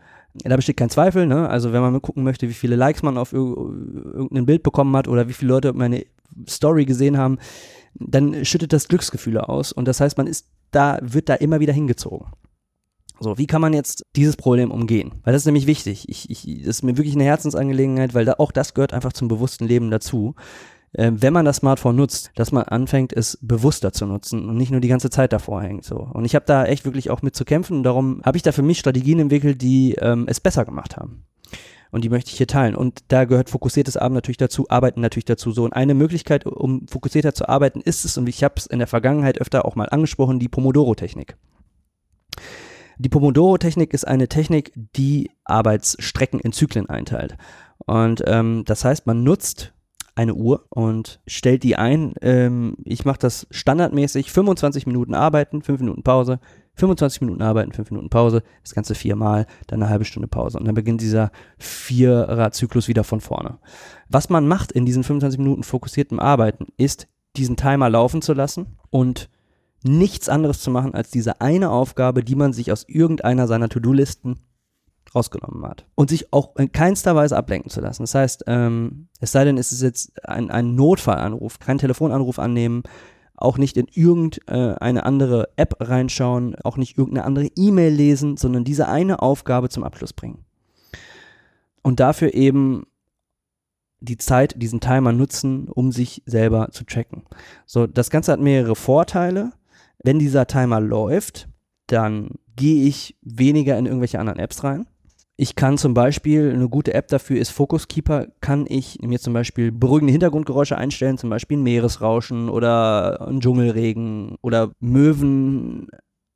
Da 0.45 0.55
besteht 0.57 0.77
kein 0.77 0.91
Zweifel, 0.91 1.27
ne? 1.27 1.49
Also 1.49 1.73
wenn 1.73 1.81
man 1.81 2.03
gucken 2.03 2.23
möchte, 2.23 2.49
wie 2.49 2.55
viele 2.55 2.77
Likes 2.77 3.03
man 3.03 3.17
auf 3.17 3.33
irgendein 3.33 4.45
Bild 4.45 4.63
bekommen 4.63 4.95
hat 4.97 5.09
oder 5.09 5.29
wie 5.29 5.33
viele 5.33 5.53
Leute 5.53 5.73
meine 5.73 6.05
Story 6.49 6.85
gesehen 6.85 7.19
haben, 7.19 7.39
dann 7.95 8.45
schüttet 8.45 8.73
das 8.73 8.89
Glücksgefühle 8.89 9.49
aus. 9.49 9.73
Und 9.73 9.87
das 9.87 10.01
heißt, 10.01 10.19
man 10.19 10.27
ist 10.27 10.49
da, 10.71 10.99
wird 11.03 11.29
da 11.29 11.35
immer 11.35 11.61
wieder 11.61 11.73
hingezogen. 11.73 12.29
So, 13.21 13.37
wie 13.37 13.47
kann 13.47 13.61
man 13.61 13.73
jetzt 13.73 14.07
dieses 14.15 14.37
Problem 14.37 14.71
umgehen? 14.71 15.13
Weil 15.25 15.33
das 15.33 15.43
ist 15.43 15.47
nämlich 15.47 15.67
wichtig. 15.67 16.09
Ich, 16.09 16.31
ich, 16.31 16.63
das 16.63 16.77
ist 16.77 16.83
mir 16.85 16.97
wirklich 16.97 17.17
eine 17.17 17.25
Herzensangelegenheit, 17.25 18.15
weil 18.15 18.25
da, 18.25 18.35
auch 18.39 18.53
das 18.53 18.75
gehört 18.75 18.93
einfach 18.93 19.13
zum 19.13 19.27
bewussten 19.27 19.67
Leben 19.67 19.91
dazu. 19.91 20.37
Äh, 20.93 21.11
wenn 21.15 21.33
man 21.33 21.45
das 21.45 21.57
Smartphone 21.57 21.97
nutzt, 21.97 22.31
dass 22.37 22.53
man 22.53 22.63
anfängt, 22.65 23.13
es 23.13 23.37
bewusster 23.43 23.93
zu 23.93 24.07
nutzen 24.07 24.49
und 24.49 24.57
nicht 24.57 24.71
nur 24.71 24.81
die 24.81 24.89
ganze 24.89 25.11
Zeit 25.11 25.33
davor 25.33 25.63
hängt. 25.63 25.85
So. 25.85 25.97
Und 25.97 26.25
ich 26.27 26.37
habe 26.37 26.47
da 26.47 26.65
echt 26.65 26.85
wirklich 26.85 27.11
auch 27.11 27.23
mit 27.23 27.35
zu 27.35 27.45
kämpfen 27.45 27.79
und 27.79 27.83
darum 27.83 28.23
habe 28.25 28.37
ich 28.37 28.43
da 28.43 28.53
für 28.53 28.63
mich 28.63 28.79
Strategien 28.79 29.19
entwickelt, 29.19 29.63
die 29.63 29.95
ähm, 29.95 30.27
es 30.29 30.39
besser 30.39 30.65
gemacht 30.65 30.97
haben 30.97 31.25
und 31.91 32.05
die 32.05 32.09
möchte 32.09 32.31
ich 32.31 32.37
hier 32.37 32.47
teilen. 32.47 32.75
Und 32.75 33.01
da 33.09 33.25
gehört 33.25 33.51
fokussiertes 33.51 33.97
Arbeiten 33.97 34.15
natürlich 34.15 34.37
dazu, 34.37 34.67
Arbeiten 34.69 35.01
natürlich 35.01 35.25
dazu. 35.25 35.53
So 35.53 35.65
und 35.65 35.73
eine 35.73 35.95
Möglichkeit, 35.95 36.47
um 36.47 36.87
fokussierter 36.89 37.35
zu 37.35 37.49
arbeiten, 37.49 37.81
ist 37.81 38.05
es, 38.05 38.19
und 38.19 38.29
ich 38.29 38.45
habe 38.45 38.55
es 38.57 38.67
in 38.67 38.79
der 38.79 38.89
Vergangenheit 38.89 39.41
öfter 39.41 39.65
auch 39.65 39.77
mal 39.77 39.89
angesprochen, 39.89 40.39
die 40.39 40.49
Pomodoro-Technik. 40.49 41.37
Die 42.99 43.09
Pomodoro-Technik 43.09 43.95
ist 43.95 44.07
eine 44.07 44.29
Technik, 44.29 44.73
die 44.75 45.31
Arbeitsstrecken 45.45 46.41
in 46.41 46.53
Zyklen 46.53 46.89
einteilt. 46.89 47.37
Und 47.87 48.23
ähm, 48.27 48.65
das 48.67 48.85
heißt, 48.85 49.07
man 49.07 49.23
nutzt 49.23 49.73
eine 50.17 50.35
Uhr 50.35 50.67
und 50.71 51.21
stellt 51.29 51.63
die 51.63 51.77
ein. 51.77 52.15
Ähm, 52.23 52.77
ich 52.85 53.05
mache 53.05 53.21
das 53.21 53.47
standardmäßig 53.53 54.33
25 54.33 54.87
Minuten 54.87 55.15
arbeiten, 55.15 55.63
5 55.63 55.81
Minuten 55.81 56.03
Pause, 56.03 56.41
25 56.79 57.21
Minuten 57.23 57.43
arbeiten, 57.43 57.73
5 57.73 57.91
Minuten 57.91 58.09
Pause, 58.09 58.43
das 58.63 58.75
Ganze 58.75 58.95
viermal, 58.95 59.47
dann 59.67 59.83
eine 59.83 59.91
halbe 59.91 60.05
Stunde 60.05 60.29
Pause. 60.29 60.59
Und 60.59 60.65
dann 60.65 60.75
beginnt 60.75 61.01
dieser 61.01 61.31
Vierer-Zyklus 61.59 62.89
wieder 62.89 63.05
von 63.05 63.21
vorne. 63.21 63.59
Was 64.09 64.29
man 64.31 64.47
macht 64.47 64.73
in 64.73 64.87
diesen 64.87 65.05
25 65.05 65.39
Minuten 65.39 65.65
fokussiertem 65.65 66.21
Arbeiten, 66.21 66.67
ist, 66.77 67.09
diesen 67.37 67.57
Timer 67.57 67.91
laufen 67.91 68.23
zu 68.23 68.33
lassen 68.33 68.79
und 68.91 69.29
nichts 69.83 70.29
anderes 70.29 70.61
zu 70.61 70.71
machen 70.71 70.95
als 70.95 71.11
diese 71.11 71.41
eine 71.41 71.71
Aufgabe, 71.71 72.25
die 72.25 72.35
man 72.35 72.53
sich 72.53 72.73
aus 72.73 72.85
irgendeiner 72.89 73.47
seiner 73.47 73.69
To-Do-Listen 73.69 74.41
rausgenommen 75.15 75.65
hat. 75.65 75.87
Und 75.95 76.11
sich 76.11 76.33
auch 76.33 76.57
in 76.57 76.73
keinster 76.73 77.15
Weise 77.17 77.37
ablenken 77.37 77.71
zu 77.71 77.81
lassen. 77.81 78.03
Das 78.03 78.15
heißt, 78.15 78.45
ähm, 78.47 79.09
es 79.21 79.33
sei 79.33 79.45
denn, 79.45 79.57
es 79.57 79.73
ist 79.73 79.83
jetzt 79.83 80.25
ein, 80.29 80.51
ein 80.51 80.75
Notfallanruf, 80.75 81.59
kein 81.59 81.79
Telefonanruf 81.79 82.39
annehmen, 82.39 82.83
auch 83.41 83.59
nicht 83.59 83.77
in 83.77 83.87
irgendeine 83.93 85.05
andere 85.05 85.49
App 85.57 85.77
reinschauen, 85.81 86.57
auch 86.65 86.77
nicht 86.77 86.99
irgendeine 86.99 87.25
andere 87.25 87.47
E-Mail 87.57 87.93
lesen, 87.93 88.37
sondern 88.37 88.65
diese 88.65 88.89
eine 88.89 89.23
Aufgabe 89.23 89.69
zum 89.69 89.85
Abschluss 89.85 90.13
bringen. 90.13 90.45
Und 91.83 92.01
dafür 92.01 92.35
eben 92.35 92.85
die 94.01 94.17
Zeit, 94.17 94.61
diesen 94.61 94.81
Timer 94.81 95.13
nutzen, 95.13 95.69
um 95.69 95.93
sich 95.93 96.23
selber 96.27 96.69
zu 96.71 96.85
tracken. 96.85 97.25
So, 97.67 97.87
das 97.87 98.11
Ganze 98.11 98.33
hat 98.33 98.41
mehrere 98.41 98.77
Vorteile. 98.77 99.53
Wenn 100.03 100.19
dieser 100.19 100.47
Timer 100.47 100.81
läuft, 100.81 101.49
dann 101.87 102.31
gehe 102.55 102.87
ich 102.87 103.17
weniger 103.23 103.79
in 103.79 103.87
irgendwelche 103.87 104.21
anderen 104.21 104.39
Apps 104.39 104.63
rein. 104.63 104.87
Ich 105.41 105.55
kann 105.55 105.79
zum 105.79 105.95
Beispiel, 105.95 106.51
eine 106.53 106.69
gute 106.69 106.95
App 106.95 107.07
dafür 107.07 107.39
ist 107.39 107.51
Focus 107.51 107.87
Keeper, 107.87 108.27
kann 108.41 108.67
ich 108.69 108.99
mir 109.03 109.21
zum 109.21 109.35
Beispiel 109.35 109.71
beruhigende 109.71 110.11
Hintergrundgeräusche 110.11 110.77
einstellen, 110.77 111.17
zum 111.17 111.31
Beispiel 111.31 111.59
ein 111.59 111.63
Meeresrauschen 111.63 112.49
oder 112.49 113.25
ein 113.29 113.39
Dschungelregen 113.39 114.35
oder 114.43 114.73
Möwen 114.81 115.87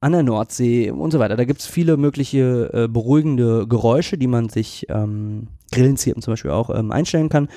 an 0.01 0.13
der 0.13 0.23
Nordsee 0.23 0.93
und 0.93 1.11
so 1.11 1.19
weiter. 1.19 1.37
Da 1.37 1.45
gibt 1.45 1.59
es 1.59 1.67
viele 1.67 1.97
mögliche 1.97 2.71
äh, 2.73 2.87
beruhigende 2.87 3.67
Geräusche, 3.67 4.19
die 4.19 4.29
man 4.29 4.49
sich, 4.49 4.87
ähm, 4.89 5.49
Grillenzirpen 5.73 6.23
zum 6.23 6.35
Beispiel 6.35 6.53
auch, 6.53 6.71
ähm, 6.71 6.93
einstellen 6.93 7.29
kann. 7.29 7.49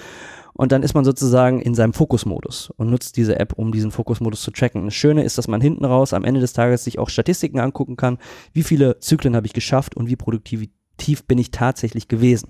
Und 0.54 0.72
dann 0.72 0.82
ist 0.82 0.96
man 0.96 1.06
sozusagen 1.06 1.62
in 1.62 1.76
seinem 1.76 1.94
Fokusmodus 1.94 2.72
und 2.76 2.90
nutzt 2.90 3.18
diese 3.18 3.40
App, 3.40 3.54
um 3.54 3.72
diesen 3.72 3.92
Fokusmodus 3.92 4.42
zu 4.42 4.50
tracken. 4.50 4.86
Das 4.86 4.96
Schöne 4.96 5.24
ist, 5.24 5.38
dass 5.38 5.48
man 5.48 5.62
hinten 5.62 5.86
raus 5.86 6.12
am 6.12 6.24
Ende 6.24 6.40
des 6.40 6.54
Tages 6.54 6.86
sich 6.86 6.98
auch 6.98 7.10
Statistiken 7.10 7.60
angucken 7.60 7.98
kann. 7.98 8.18
Wie 8.52 8.64
viele 8.64 9.00
Zyklen 9.00 9.36
habe 9.36 9.46
ich 9.46 9.54
geschafft 9.54 9.96
und 9.96 10.08
wie 10.08 10.16
produktiv 10.16 10.70
tief 10.98 11.26
bin 11.26 11.38
ich 11.38 11.52
tatsächlich 11.52 12.08
gewesen. 12.08 12.50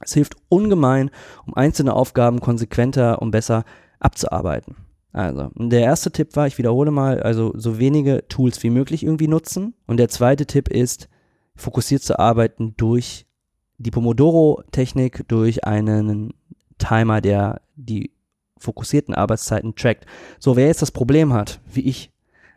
Es 0.00 0.14
hilft 0.14 0.36
ungemein, 0.48 1.10
um 1.46 1.54
einzelne 1.54 1.94
Aufgaben 1.94 2.40
konsequenter 2.40 3.22
und 3.22 3.30
besser 3.30 3.64
abzuarbeiten. 4.00 4.76
Also, 5.12 5.50
der 5.54 5.80
erste 5.80 6.10
Tipp 6.10 6.36
war, 6.36 6.46
ich 6.46 6.58
wiederhole 6.58 6.90
mal, 6.90 7.22
also 7.22 7.52
so 7.54 7.78
wenige 7.78 8.26
Tools 8.28 8.62
wie 8.62 8.70
möglich 8.70 9.04
irgendwie 9.04 9.28
nutzen. 9.28 9.74
Und 9.86 9.98
der 9.98 10.08
zweite 10.08 10.46
Tipp 10.46 10.68
ist, 10.68 11.08
fokussiert 11.54 12.02
zu 12.02 12.18
arbeiten 12.18 12.74
durch 12.76 13.26
die 13.76 13.90
Pomodoro-Technik, 13.90 15.28
durch 15.28 15.64
einen 15.64 16.32
Timer, 16.78 17.20
der 17.20 17.60
die 17.76 18.12
fokussierten 18.58 19.14
Arbeitszeiten 19.14 19.74
trackt. 19.74 20.06
So, 20.38 20.56
wer 20.56 20.66
jetzt 20.66 20.82
das 20.82 20.92
Problem 20.92 21.32
hat, 21.32 21.60
wie 21.70 21.82
ich 21.82 22.11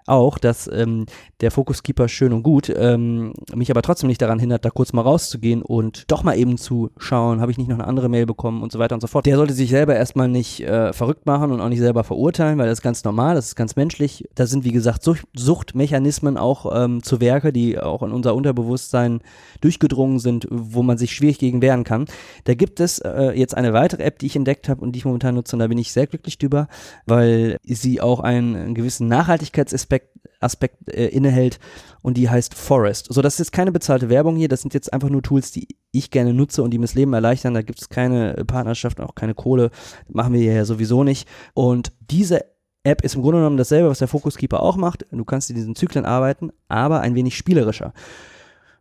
auch, 0.06 0.38
dass 0.38 0.70
ähm, 0.72 1.06
der 1.42 1.52
Focus 1.52 1.84
Keeper 1.84 2.08
schön 2.08 2.34
und 2.34 2.44
gut 2.44 2.72
ähm, 2.76 3.34
mich 3.54 3.72
aber 3.72 3.82
trotzdem 3.82 4.08
nicht 4.08 4.22
daran 4.22 4.40
hindert, 4.40 4.64
da 4.66 4.70
kurz 4.70 4.94
mal 4.94 5.02
rauszugehen 5.02 5.62
und 5.62 6.12
doch 6.12 6.24
mal 6.24 6.38
eben 6.38 6.58
zu 6.58 6.92
schauen, 6.98 7.42
habe 7.42 7.52
ich 7.52 7.58
nicht 7.58 7.68
noch 7.68 7.80
eine 7.80 7.88
andere 7.88 8.10
Mail 8.10 8.26
bekommen 8.26 8.62
und 8.62 8.72
so 8.72 8.80
weiter 8.80 8.96
und 8.96 9.02
so 9.02 9.08
fort. 9.08 9.26
Der 9.26 9.36
sollte 9.36 9.54
sich 9.54 9.70
selber 9.70 9.96
erstmal 9.96 10.28
nicht 10.28 10.62
äh, 10.62 10.94
verrückt 10.94 11.26
machen 11.26 11.52
und 11.52 11.60
auch 11.60 11.70
nicht 11.70 11.80
selber 11.80 12.04
verurteilen, 12.04 12.58
weil 12.58 12.68
das 12.68 12.80
ist 12.80 12.84
ganz 12.84 13.04
normal, 13.04 13.36
das 13.36 13.48
ist 13.48 13.56
ganz 13.56 13.76
menschlich. 13.76 14.26
Da 14.36 14.46
sind, 14.46 14.64
wie 14.64 14.72
gesagt, 14.72 15.04
Sucht 15.04 15.26
Suchtmechanismen 15.34 16.38
auch 16.38 16.72
ähm, 16.76 17.04
zu 17.04 17.20
Werke, 17.20 17.52
die 17.52 17.80
auch 17.80 18.04
in 18.04 18.12
unser 18.12 18.36
Unterbewusstsein 18.36 19.22
durchgedrungen 19.62 20.20
sind, 20.20 20.48
wo 20.52 20.84
man 20.84 20.98
sich 20.98 21.14
schwierig 21.14 21.40
gegen 21.40 21.62
wehren 21.62 21.84
kann. 21.84 22.06
Da 22.44 22.54
gibt 22.54 22.80
es 22.80 23.00
äh, 23.00 23.32
jetzt 23.36 23.56
eine 23.56 23.74
weitere 23.74 24.04
App, 24.04 24.20
die 24.20 24.28
ich 24.28 24.36
entdeckt 24.36 24.70
habe 24.70 24.82
und 24.82 24.92
die 24.94 25.00
ich 25.00 25.06
momentan 25.06 25.36
nutze 25.36 25.56
und 25.56 25.60
da 25.60 25.68
bin 25.68 25.78
ich 25.78 25.92
sehr 25.92 26.08
glücklich 26.08 26.38
drüber, 26.38 26.68
weil 27.06 27.58
sie 27.64 28.02
auch 28.02 28.20
einen 28.20 28.76
gewissen 28.76 29.08
Nachhaltigkeitsaspekt 29.08 29.95
Aspekt, 29.96 30.20
Aspekt 30.40 30.90
äh, 30.90 31.08
innehält 31.08 31.60
und 32.02 32.18
die 32.18 32.30
heißt 32.30 32.54
Forest. 32.54 33.08
So, 33.12 33.22
das 33.22 33.36
ist 33.36 33.40
jetzt 33.40 33.52
keine 33.52 33.72
bezahlte 33.72 34.10
Werbung 34.10 34.36
hier, 34.36 34.48
das 34.48 34.62
sind 34.62 34.74
jetzt 34.74 34.94
einfach 34.94 35.10
nur 35.10 35.22
Tools, 35.22 35.52
die 35.52 35.68
ich 35.92 36.12
gerne 36.12 36.34
nutze 36.34 36.62
und 36.62 36.72
die 36.72 36.78
mir 36.78 36.86
das 36.86 36.96
Leben 36.96 37.14
erleichtern. 37.14 37.54
Da 37.54 37.62
gibt 37.62 37.82
es 37.82 37.90
keine 37.90 38.34
Partnerschaft, 38.46 39.00
auch 39.00 39.16
keine 39.16 39.34
Kohle, 39.34 39.72
machen 40.08 40.34
wir 40.34 40.42
hier 40.42 40.54
ja 40.54 40.66
sowieso 40.66 41.04
nicht. 41.04 41.28
Und 41.54 41.92
diese 42.12 42.46
App 42.84 43.04
ist 43.04 43.16
im 43.16 43.22
Grunde 43.22 43.40
genommen 43.40 43.58
dasselbe, 43.58 43.90
was 43.90 44.00
der 44.00 44.08
Focus 44.08 44.38
Keeper 44.38 44.62
auch 44.62 44.78
macht. 44.78 45.06
Du 45.12 45.25
kannst 45.25 45.50
in 45.50 45.56
diesen 45.56 45.75
Zyklen 45.75 46.06
arbeiten, 46.06 46.52
aber 46.68 47.02
ein 47.02 47.16
wenig 47.16 47.36
spielerischer. 47.36 47.94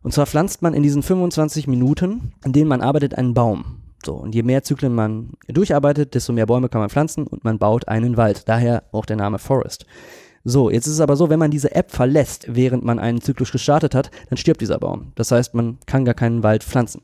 Und 0.03 0.13
zwar 0.13 0.27
pflanzt 0.27 0.61
man 0.61 0.75
in 0.75 0.83
diesen 0.83 1.01
25 1.01 1.67
Minuten, 1.67 2.33
in 2.45 2.53
denen 2.53 2.67
man 2.67 2.81
arbeitet, 2.81 3.17
einen 3.17 3.33
Baum. 3.33 3.81
So, 4.05 4.13
und 4.13 4.35
je 4.35 4.43
mehr 4.43 4.61
Zyklen 4.61 4.93
man 4.93 5.31
durcharbeitet, 5.47 6.13
desto 6.13 6.31
mehr 6.31 6.45
Bäume 6.45 6.69
kann 6.69 6.81
man 6.81 6.91
pflanzen 6.91 7.25
und 7.25 7.43
man 7.43 7.57
baut 7.57 7.87
einen 7.87 8.17
Wald. 8.17 8.47
Daher 8.47 8.83
auch 8.91 9.07
der 9.07 9.15
Name 9.15 9.39
Forest. 9.39 9.87
So, 10.47 10.69
jetzt 10.69 10.85
ist 10.85 10.93
es 10.93 10.99
aber 11.01 11.15
so, 11.15 11.29
wenn 11.29 11.39
man 11.39 11.49
diese 11.49 11.73
App 11.73 11.89
verlässt, 11.89 12.45
während 12.47 12.85
man 12.85 12.99
einen 12.99 13.19
Zyklus 13.19 13.51
gestartet 13.51 13.95
hat, 13.95 14.11
dann 14.29 14.37
stirbt 14.37 14.61
dieser 14.61 14.77
Baum. 14.77 15.11
Das 15.15 15.31
heißt, 15.31 15.55
man 15.55 15.79
kann 15.87 16.05
gar 16.05 16.13
keinen 16.13 16.43
Wald 16.43 16.63
pflanzen. 16.63 17.01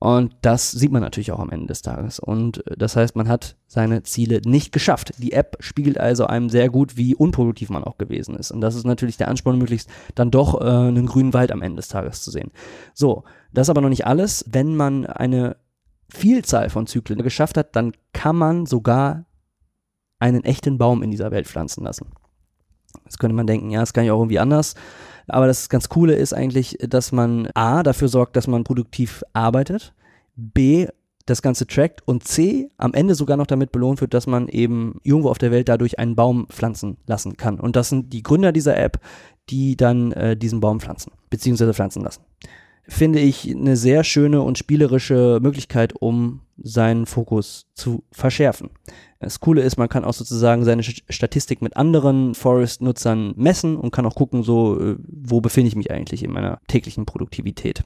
Und 0.00 0.36
das 0.42 0.72
sieht 0.72 0.92
man 0.92 1.02
natürlich 1.02 1.32
auch 1.32 1.38
am 1.38 1.50
Ende 1.50 1.66
des 1.66 1.82
Tages. 1.82 2.18
Und 2.18 2.66
äh, 2.66 2.76
das 2.76 2.96
heißt, 2.96 3.16
man 3.16 3.28
hat 3.28 3.56
seine 3.66 4.02
Ziele 4.02 4.40
nicht 4.44 4.72
geschafft. 4.72 5.12
Die 5.18 5.32
App 5.32 5.56
spiegelt 5.60 5.98
also 5.98 6.26
einem 6.26 6.50
sehr 6.50 6.68
gut, 6.68 6.96
wie 6.96 7.14
unproduktiv 7.14 7.70
man 7.70 7.84
auch 7.84 7.96
gewesen 7.96 8.36
ist. 8.36 8.50
Und 8.50 8.60
das 8.60 8.74
ist 8.74 8.86
natürlich 8.86 9.16
der 9.16 9.28
Ansporn, 9.28 9.58
möglichst 9.58 9.88
dann 10.14 10.30
doch 10.30 10.60
äh, 10.60 10.64
einen 10.64 11.06
grünen 11.06 11.34
Wald 11.34 11.52
am 11.52 11.62
Ende 11.62 11.76
des 11.76 11.88
Tages 11.88 12.22
zu 12.22 12.30
sehen. 12.30 12.50
So, 12.92 13.24
das 13.52 13.66
ist 13.66 13.70
aber 13.70 13.80
noch 13.80 13.88
nicht 13.88 14.06
alles. 14.06 14.44
Wenn 14.48 14.76
man 14.76 15.06
eine 15.06 15.56
Vielzahl 16.10 16.70
von 16.70 16.86
Zyklen 16.86 17.22
geschafft 17.22 17.56
hat, 17.56 17.74
dann 17.74 17.92
kann 18.12 18.36
man 18.36 18.66
sogar 18.66 19.26
einen 20.20 20.44
echten 20.44 20.78
Baum 20.78 21.02
in 21.02 21.10
dieser 21.10 21.30
Welt 21.30 21.46
pflanzen 21.46 21.84
lassen. 21.84 22.06
Jetzt 23.04 23.18
könnte 23.18 23.34
man 23.34 23.46
denken, 23.46 23.70
ja, 23.70 23.80
das 23.80 23.92
kann 23.92 24.04
ich 24.04 24.10
auch 24.10 24.20
irgendwie 24.20 24.38
anders. 24.38 24.74
Aber 25.26 25.46
das 25.46 25.68
ganz 25.68 25.88
Coole 25.88 26.14
ist 26.14 26.32
eigentlich, 26.32 26.78
dass 26.80 27.12
man 27.12 27.48
A, 27.54 27.82
dafür 27.82 28.08
sorgt, 28.08 28.36
dass 28.36 28.46
man 28.46 28.64
produktiv 28.64 29.22
arbeitet, 29.32 29.94
B, 30.36 30.86
das 31.26 31.42
Ganze 31.42 31.66
trackt 31.66 32.00
und 32.06 32.24
C, 32.24 32.70
am 32.78 32.94
Ende 32.94 33.14
sogar 33.14 33.36
noch 33.36 33.46
damit 33.46 33.70
belohnt 33.70 34.00
wird, 34.00 34.14
dass 34.14 34.26
man 34.26 34.48
eben 34.48 34.98
irgendwo 35.02 35.28
auf 35.28 35.38
der 35.38 35.50
Welt 35.50 35.68
dadurch 35.68 35.98
einen 35.98 36.16
Baum 36.16 36.46
pflanzen 36.48 36.96
lassen 37.06 37.36
kann. 37.36 37.60
Und 37.60 37.76
das 37.76 37.90
sind 37.90 38.12
die 38.12 38.22
Gründer 38.22 38.52
dieser 38.52 38.78
App, 38.78 38.98
die 39.50 39.76
dann 39.76 40.12
äh, 40.12 40.36
diesen 40.36 40.60
Baum 40.60 40.80
pflanzen, 40.80 41.12
beziehungsweise 41.28 41.74
pflanzen 41.74 42.02
lassen. 42.02 42.22
Finde 42.86 43.18
ich 43.18 43.50
eine 43.54 43.76
sehr 43.76 44.04
schöne 44.04 44.40
und 44.40 44.56
spielerische 44.56 45.38
Möglichkeit, 45.42 45.92
um 46.00 46.40
seinen 46.62 47.06
Fokus 47.06 47.66
zu 47.74 48.04
verschärfen. 48.12 48.70
Das 49.20 49.40
Coole 49.40 49.62
ist, 49.62 49.76
man 49.76 49.88
kann 49.88 50.04
auch 50.04 50.14
sozusagen 50.14 50.64
seine 50.64 50.82
Statistik 50.82 51.62
mit 51.62 51.76
anderen 51.76 52.34
Forest-Nutzern 52.34 53.34
messen 53.36 53.76
und 53.76 53.90
kann 53.90 54.06
auch 54.06 54.14
gucken, 54.14 54.42
so, 54.42 54.80
äh, 54.80 54.96
wo 54.98 55.40
befinde 55.40 55.68
ich 55.68 55.76
mich 55.76 55.90
eigentlich 55.90 56.22
in 56.22 56.32
meiner 56.32 56.60
täglichen 56.68 57.06
Produktivität 57.06 57.84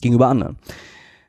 gegenüber 0.00 0.28
anderen. 0.28 0.58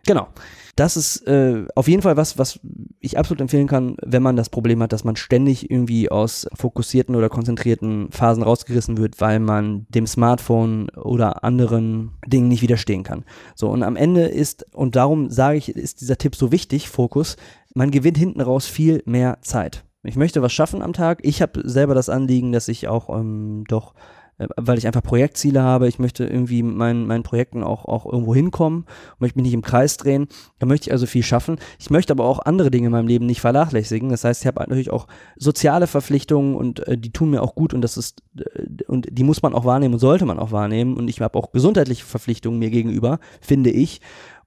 Genau. 0.08 0.28
Das 0.76 0.96
ist 0.96 1.28
äh, 1.28 1.66
auf 1.76 1.88
jeden 1.88 2.04
Fall 2.04 2.18
was, 2.18 2.38
was 2.38 2.60
ich 3.00 3.18
absolut 3.18 3.42
empfehlen 3.42 3.68
kann, 3.68 3.98
wenn 4.04 4.22
man 4.22 4.36
das 4.36 4.50
Problem 4.50 4.82
hat, 4.84 4.94
dass 4.94 5.04
man 5.04 5.16
ständig 5.16 5.72
irgendwie 5.72 6.10
aus 6.10 6.48
fokussierten 6.54 7.16
oder 7.16 7.30
konzentrierten 7.30 8.12
Phasen 8.12 8.44
rausgerissen 8.44 8.98
wird, 8.98 9.20
weil 9.20 9.40
man 9.40 9.88
dem 9.90 10.06
Smartphone 10.06 10.90
oder 10.92 11.44
anderen 11.44 12.12
Dingen 12.28 12.48
nicht 12.48 12.62
widerstehen 12.62 13.02
kann. 13.02 13.26
So, 13.56 13.70
und 13.70 13.82
am 13.82 13.96
Ende 13.96 14.26
ist, 14.26 14.72
und 14.76 14.96
darum 14.96 15.32
sage 15.32 15.58
ich, 15.58 15.70
ist 15.70 16.02
dieser 16.02 16.20
Tipp 16.20 16.36
so 16.36 16.52
wichtig, 16.52 16.90
Fokus, 16.90 17.38
man 17.74 17.90
gewinnt 17.90 18.20
hinten 18.20 18.42
raus 18.42 18.68
viel 18.68 19.02
mehr 19.06 19.40
Zeit. 19.42 19.84
Ich 20.04 20.16
möchte 20.16 20.44
was 20.44 20.54
schaffen 20.54 20.84
am 20.84 20.94
Tag. 20.94 21.20
Ich 21.24 21.42
habe 21.42 21.68
selber 21.68 21.96
das 21.96 22.08
Anliegen, 22.08 22.52
dass 22.52 22.68
ich 22.68 22.88
auch 22.88 23.10
ähm, 23.10 23.64
doch, 23.68 23.96
weil 24.38 24.78
ich 24.78 24.86
einfach 24.86 25.02
Projektziele 25.02 25.62
habe, 25.62 25.88
ich 25.88 25.98
möchte 25.98 26.26
irgendwie 26.26 26.62
mit 26.62 26.76
meinen, 26.76 27.08
meinen 27.08 27.24
Projekten 27.24 27.64
auch, 27.64 27.86
auch 27.86 28.06
irgendwo 28.06 28.36
hinkommen, 28.36 28.86
möchte 29.18 29.38
mich 29.38 29.46
nicht 29.46 29.54
im 29.54 29.64
Kreis 29.64 29.98
drehen. 29.98 30.28
Da 30.60 30.68
möchte 30.68 30.90
ich 30.90 30.92
also 30.94 31.08
viel 31.08 31.24
schaffen. 31.24 31.58
Ich 31.80 31.90
möchte 31.90 32.14
aber 32.14 32.26
auch 32.26 32.40
andere 32.40 32.70
Dinge 32.70 32.88
in 32.88 32.92
meinem 32.92 33.08
Leben 33.08 33.26
nicht 33.26 33.42
vernachlässigen. 33.42 34.10
Das 34.10 34.24
heißt, 34.24 34.42
ich 34.42 34.48
habe 34.48 34.60
natürlich 34.60 34.92
auch 34.92 35.08
soziale 35.38 35.88
Verpflichtungen 35.88 36.56
und 36.56 36.88
äh, 36.88 36.98
die 36.98 37.12
tun 37.12 37.32
mir 37.32 37.42
auch 37.42 37.56
gut 37.56 37.74
und 37.74 37.82
das 37.82 37.98
ist 37.98 38.22
äh, 38.38 38.84
und 38.88 39.08
die 39.12 39.24
muss 39.24 39.42
man 39.42 39.56
auch 39.56 39.66
wahrnehmen 39.66 39.96
und 39.96 40.00
sollte 40.00 40.26
man 40.26 40.40
auch 40.40 40.52
wahrnehmen. 40.52 40.98
Und 40.98 41.10
ich 41.10 41.20
habe 41.20 41.38
auch 41.38 41.52
gesundheitliche 41.52 42.06
Verpflichtungen 42.06 42.60
mir 42.60 42.70
gegenüber, 42.70 43.20
finde 43.42 43.72
ich. 43.72 44.02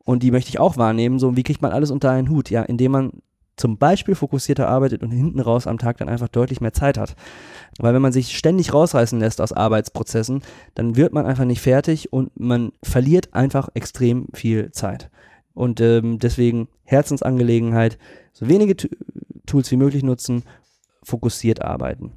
Und 0.04 0.23
die 0.23 0.30
möchte 0.30 0.50
ich 0.50 0.59
auch 0.59 0.76
wahrnehmen. 0.76 1.18
So, 1.18 1.37
wie 1.37 1.42
kriegt 1.42 1.62
man 1.62 1.73
alles 1.73 1.90
unter 1.90 2.11
einen 2.11 2.28
Hut? 2.30 2.50
Ja, 2.50 2.62
indem 2.62 2.92
man 2.92 3.12
zum 3.57 3.78
Beispiel 3.78 4.14
fokussierter 4.14 4.69
arbeitet 4.69 5.02
und 5.02 5.11
hinten 5.11 5.40
raus 5.40 5.66
am 5.66 5.78
Tag 5.78 5.99
dann 5.99 6.09
einfach 6.09 6.28
deutlich 6.28 6.61
mehr 6.61 6.73
Zeit 6.73 6.97
hat. 6.97 7.14
Weil 7.78 7.95
wenn 7.95 8.02
man 8.02 8.12
sich 8.12 8.37
ständig 8.37 8.73
rausreißen 8.73 9.19
lässt 9.21 9.40
aus 9.40 9.52
Arbeitsprozessen, 9.52 10.42
dann 10.75 10.97
wird 10.97 11.12
man 11.12 11.26
einfach 11.26 11.45
nicht 11.45 11.61
fertig 11.61 12.12
und 12.12 12.38
man 12.38 12.73
verliert 12.83 13.35
einfach 13.35 13.69
extrem 13.75 14.28
viel 14.33 14.73
Zeit. 14.73 15.11
Und 15.52 15.80
ähm, 15.80 16.19
deswegen 16.19 16.69
Herzensangelegenheit, 16.85 17.99
so 18.33 18.49
wenige 18.49 18.76
T 18.76 18.88
Tools 19.47 19.71
wie 19.73 19.76
möglich 19.76 20.04
nutzen, 20.04 20.45
fokussiert 21.02 21.61
arbeiten. 21.61 22.12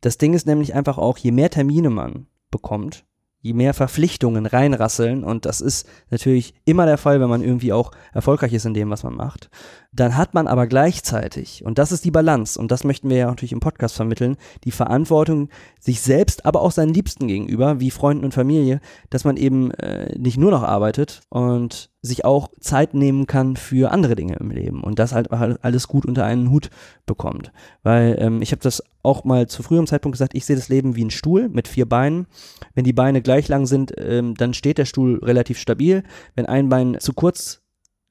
Das 0.00 0.16
Ding 0.16 0.32
ist 0.32 0.46
nämlich 0.46 0.74
einfach 0.74 0.96
auch, 0.96 1.18
je 1.18 1.32
mehr 1.32 1.50
Termine 1.50 1.90
man 1.90 2.26
bekommt, 2.50 3.04
je 3.44 3.52
mehr 3.52 3.74
Verpflichtungen 3.74 4.46
reinrasseln, 4.46 5.22
und 5.22 5.44
das 5.44 5.60
ist 5.60 5.86
natürlich 6.08 6.54
immer 6.64 6.86
der 6.86 6.96
Fall, 6.96 7.20
wenn 7.20 7.28
man 7.28 7.42
irgendwie 7.42 7.74
auch 7.74 7.90
erfolgreich 8.14 8.54
ist 8.54 8.64
in 8.64 8.72
dem, 8.72 8.88
was 8.88 9.02
man 9.02 9.14
macht, 9.14 9.50
dann 9.92 10.16
hat 10.16 10.32
man 10.32 10.46
aber 10.46 10.66
gleichzeitig, 10.66 11.62
und 11.62 11.78
das 11.78 11.92
ist 11.92 12.06
die 12.06 12.10
Balance, 12.10 12.58
und 12.58 12.70
das 12.70 12.84
möchten 12.84 13.10
wir 13.10 13.18
ja 13.18 13.26
natürlich 13.26 13.52
im 13.52 13.60
Podcast 13.60 13.96
vermitteln, 13.96 14.38
die 14.64 14.70
Verantwortung 14.70 15.50
sich 15.78 16.00
selbst, 16.00 16.46
aber 16.46 16.62
auch 16.62 16.72
seinen 16.72 16.94
Liebsten 16.94 17.28
gegenüber, 17.28 17.80
wie 17.80 17.90
Freunden 17.90 18.24
und 18.24 18.32
Familie, 18.32 18.80
dass 19.10 19.24
man 19.24 19.36
eben 19.36 19.72
äh, 19.72 20.18
nicht 20.18 20.38
nur 20.38 20.50
noch 20.50 20.62
arbeitet 20.62 21.20
und 21.28 21.90
sich 22.04 22.24
auch 22.26 22.50
Zeit 22.60 22.92
nehmen 22.92 23.26
kann 23.26 23.56
für 23.56 23.90
andere 23.90 24.14
Dinge 24.14 24.36
im 24.36 24.50
Leben 24.50 24.84
und 24.84 24.98
das 24.98 25.14
halt 25.14 25.32
alles 25.32 25.88
gut 25.88 26.04
unter 26.04 26.24
einen 26.26 26.50
Hut 26.50 26.68
bekommt. 27.06 27.50
Weil 27.82 28.16
ähm, 28.18 28.42
ich 28.42 28.52
habe 28.52 28.60
das 28.60 28.82
auch 29.02 29.24
mal 29.24 29.46
zu 29.46 29.62
früherem 29.62 29.86
Zeitpunkt 29.86 30.14
gesagt, 30.14 30.34
ich 30.34 30.44
sehe 30.44 30.54
das 30.54 30.68
Leben 30.68 30.96
wie 30.96 31.04
ein 31.04 31.10
Stuhl 31.10 31.48
mit 31.48 31.66
vier 31.66 31.88
Beinen. 31.88 32.26
Wenn 32.74 32.84
die 32.84 32.92
Beine 32.92 33.22
gleich 33.22 33.48
lang 33.48 33.64
sind, 33.64 33.94
ähm, 33.96 34.34
dann 34.34 34.52
steht 34.52 34.76
der 34.76 34.84
Stuhl 34.84 35.18
relativ 35.22 35.58
stabil. 35.58 36.02
Wenn 36.34 36.44
ein 36.44 36.68
Bein 36.68 36.98
zu 37.00 37.14
kurz 37.14 37.62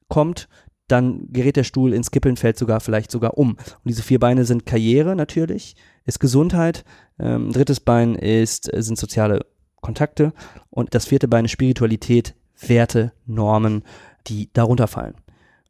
kommt, 0.08 0.48
dann 0.88 1.28
gerät 1.30 1.54
der 1.54 1.64
Stuhl 1.64 1.94
ins 1.94 2.10
Kippeln, 2.10 2.36
fällt 2.36 2.58
sogar 2.58 2.80
vielleicht 2.80 3.12
sogar 3.12 3.38
um. 3.38 3.50
Und 3.50 3.86
diese 3.86 4.02
vier 4.02 4.18
Beine 4.18 4.44
sind 4.44 4.66
Karriere 4.66 5.14
natürlich, 5.14 5.76
ist 6.04 6.18
Gesundheit, 6.18 6.84
ähm, 7.20 7.52
drittes 7.52 7.78
Bein 7.78 8.16
ist, 8.16 8.64
sind 8.64 8.98
soziale 8.98 9.46
Kontakte 9.80 10.32
und 10.70 10.94
das 10.94 11.06
vierte 11.06 11.28
Bein 11.28 11.44
ist 11.44 11.52
Spiritualität, 11.52 12.34
Werte, 12.68 13.12
Normen, 13.26 13.84
die 14.26 14.50
darunter 14.52 14.86
fallen. 14.86 15.14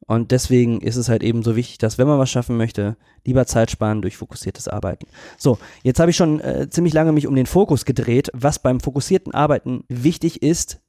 Und 0.06 0.32
deswegen 0.32 0.80
ist 0.80 0.96
es 0.96 1.08
halt 1.08 1.22
eben 1.22 1.42
so 1.42 1.56
wichtig, 1.56 1.78
dass 1.78 1.96
wenn 1.96 2.06
man 2.06 2.18
was 2.18 2.30
schaffen 2.30 2.56
möchte, 2.56 2.96
lieber 3.24 3.46
Zeit 3.46 3.70
sparen 3.70 4.02
durch 4.02 4.16
fokussiertes 4.16 4.68
Arbeiten. 4.68 5.06
So, 5.38 5.58
jetzt 5.82 5.98
habe 5.98 6.10
ich 6.10 6.16
schon 6.16 6.40
äh, 6.40 6.68
ziemlich 6.68 6.92
lange 6.92 7.12
mich 7.12 7.26
um 7.26 7.34
den 7.34 7.46
Fokus 7.46 7.84
gedreht. 7.84 8.30
Was 8.34 8.58
beim 8.58 8.80
fokussierten 8.80 9.32
Arbeiten 9.32 9.84
wichtig 9.88 10.42
ist, 10.42 10.80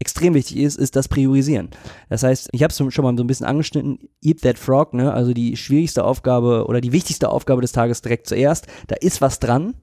extrem 0.00 0.34
wichtig 0.34 0.56
ist, 0.56 0.76
ist 0.76 0.96
das 0.96 1.06
Priorisieren. 1.06 1.70
Das 2.08 2.24
heißt, 2.24 2.48
ich 2.50 2.64
habe 2.64 2.72
es 2.72 2.92
schon 2.92 3.04
mal 3.04 3.16
so 3.16 3.22
ein 3.22 3.28
bisschen 3.28 3.46
angeschnitten, 3.46 4.00
Eat 4.20 4.42
That 4.42 4.58
Frog, 4.58 4.94
ne? 4.94 5.12
also 5.12 5.32
die 5.32 5.56
schwierigste 5.56 6.04
Aufgabe 6.04 6.66
oder 6.66 6.80
die 6.80 6.90
wichtigste 6.90 7.28
Aufgabe 7.28 7.62
des 7.62 7.70
Tages 7.70 8.02
direkt 8.02 8.26
zuerst. 8.26 8.66
Da 8.88 8.96
ist 8.96 9.20
was 9.20 9.38
dran, 9.38 9.74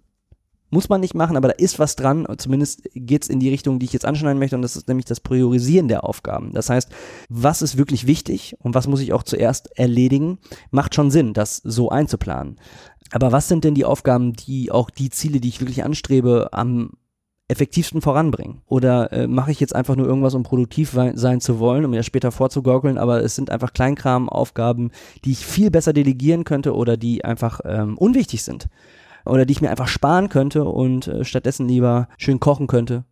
muss 0.70 0.90
man 0.90 1.02
nicht 1.02 1.16
machen, 1.16 1.38
aber 1.38 1.50
da 1.50 1.54
ist 1.56 1.80
was 1.80 1.96
dran. 1.96 2.28
Zumindest 2.38 2.84
geht 2.94 3.24
es 3.24 3.30
in 3.30 3.40
die 3.40 3.50
Richtung, 3.50 3.80
die 3.80 3.86
ich 3.86 3.94
jetzt 3.94 4.06
anschneiden 4.06 4.40
möchte, 4.40 4.56
und 4.56 4.62
das 4.62 4.76
ist 4.76 4.88
nämlich 4.88 5.06
das 5.06 5.20
Priorisieren 5.20 5.88
der 5.88 6.04
Aufgaben. 6.04 6.54
Das 6.54 6.70
heißt, 6.70 6.90
was 7.30 7.62
ist 7.62 7.78
wirklich 7.78 8.08
wichtig 8.08 8.56
und 8.60 8.76
was 8.76 8.88
muss 8.88 9.02
ich 9.02 9.14
auch 9.14 9.24
zuerst 9.24 9.78
erledigen, 9.78 10.38
macht 10.72 10.96
schon 10.96 11.12
Sinn, 11.12 11.34
das 11.34 11.58
so 11.58 11.90
einzuplanen. 11.90 12.58
Aber 13.12 13.32
was 13.32 13.48
sind 13.48 13.64
denn 13.64 13.74
die 13.74 13.86
Aufgaben, 13.86 14.34
die 14.34 14.72
auch 14.72 14.90
die 14.90 15.10
Ziele, 15.10 15.40
die 15.40 15.50
ich 15.50 15.62
wirklich 15.62 15.84
anstrebe, 15.84 16.50
am 16.52 16.92
effektivsten 17.48 18.02
voranbringen? 18.02 18.62
Oder 18.68 19.12
äh, 19.12 19.28
mache 19.28 19.52
ich 19.52 19.60
jetzt 19.60 19.74
einfach 19.74 19.96
nur 19.96 20.06
irgendwas, 20.06 20.36
um 20.36 20.44
produktiv 20.44 20.96
sein 21.16 21.42
zu 21.42 21.60
wollen, 21.60 21.86
um 21.86 21.94
ja 21.94 22.04
später 22.04 22.32
vorzugaukeln, 22.32 23.00
aber 23.00 23.24
es 23.24 23.34
sind 23.34 23.50
einfach 23.50 23.74
Kleinkram-Aufgaben, 23.74 24.92
die 25.26 25.32
ich 25.32 25.46
viel 25.46 25.72
besser 25.72 25.94
delegieren 25.94 26.44
könnte 26.44 26.76
oder 26.76 26.98
die 26.98 27.26
einfach 27.26 27.62
ähm, 27.66 27.98
unwichtig 27.98 28.44
sind 28.44 28.70
oder 29.26 29.46
die 29.46 29.54
ich 29.54 29.62
mir 29.62 29.70
einfach 29.70 29.88
sparen 29.88 30.30
könnte 30.30 30.64
und 30.64 31.08
äh, 31.08 31.24
stattdessen 31.24 31.68
lieber 31.68 32.08
schön 32.18 32.40
kochen 32.40 32.68
könnte 32.68 33.06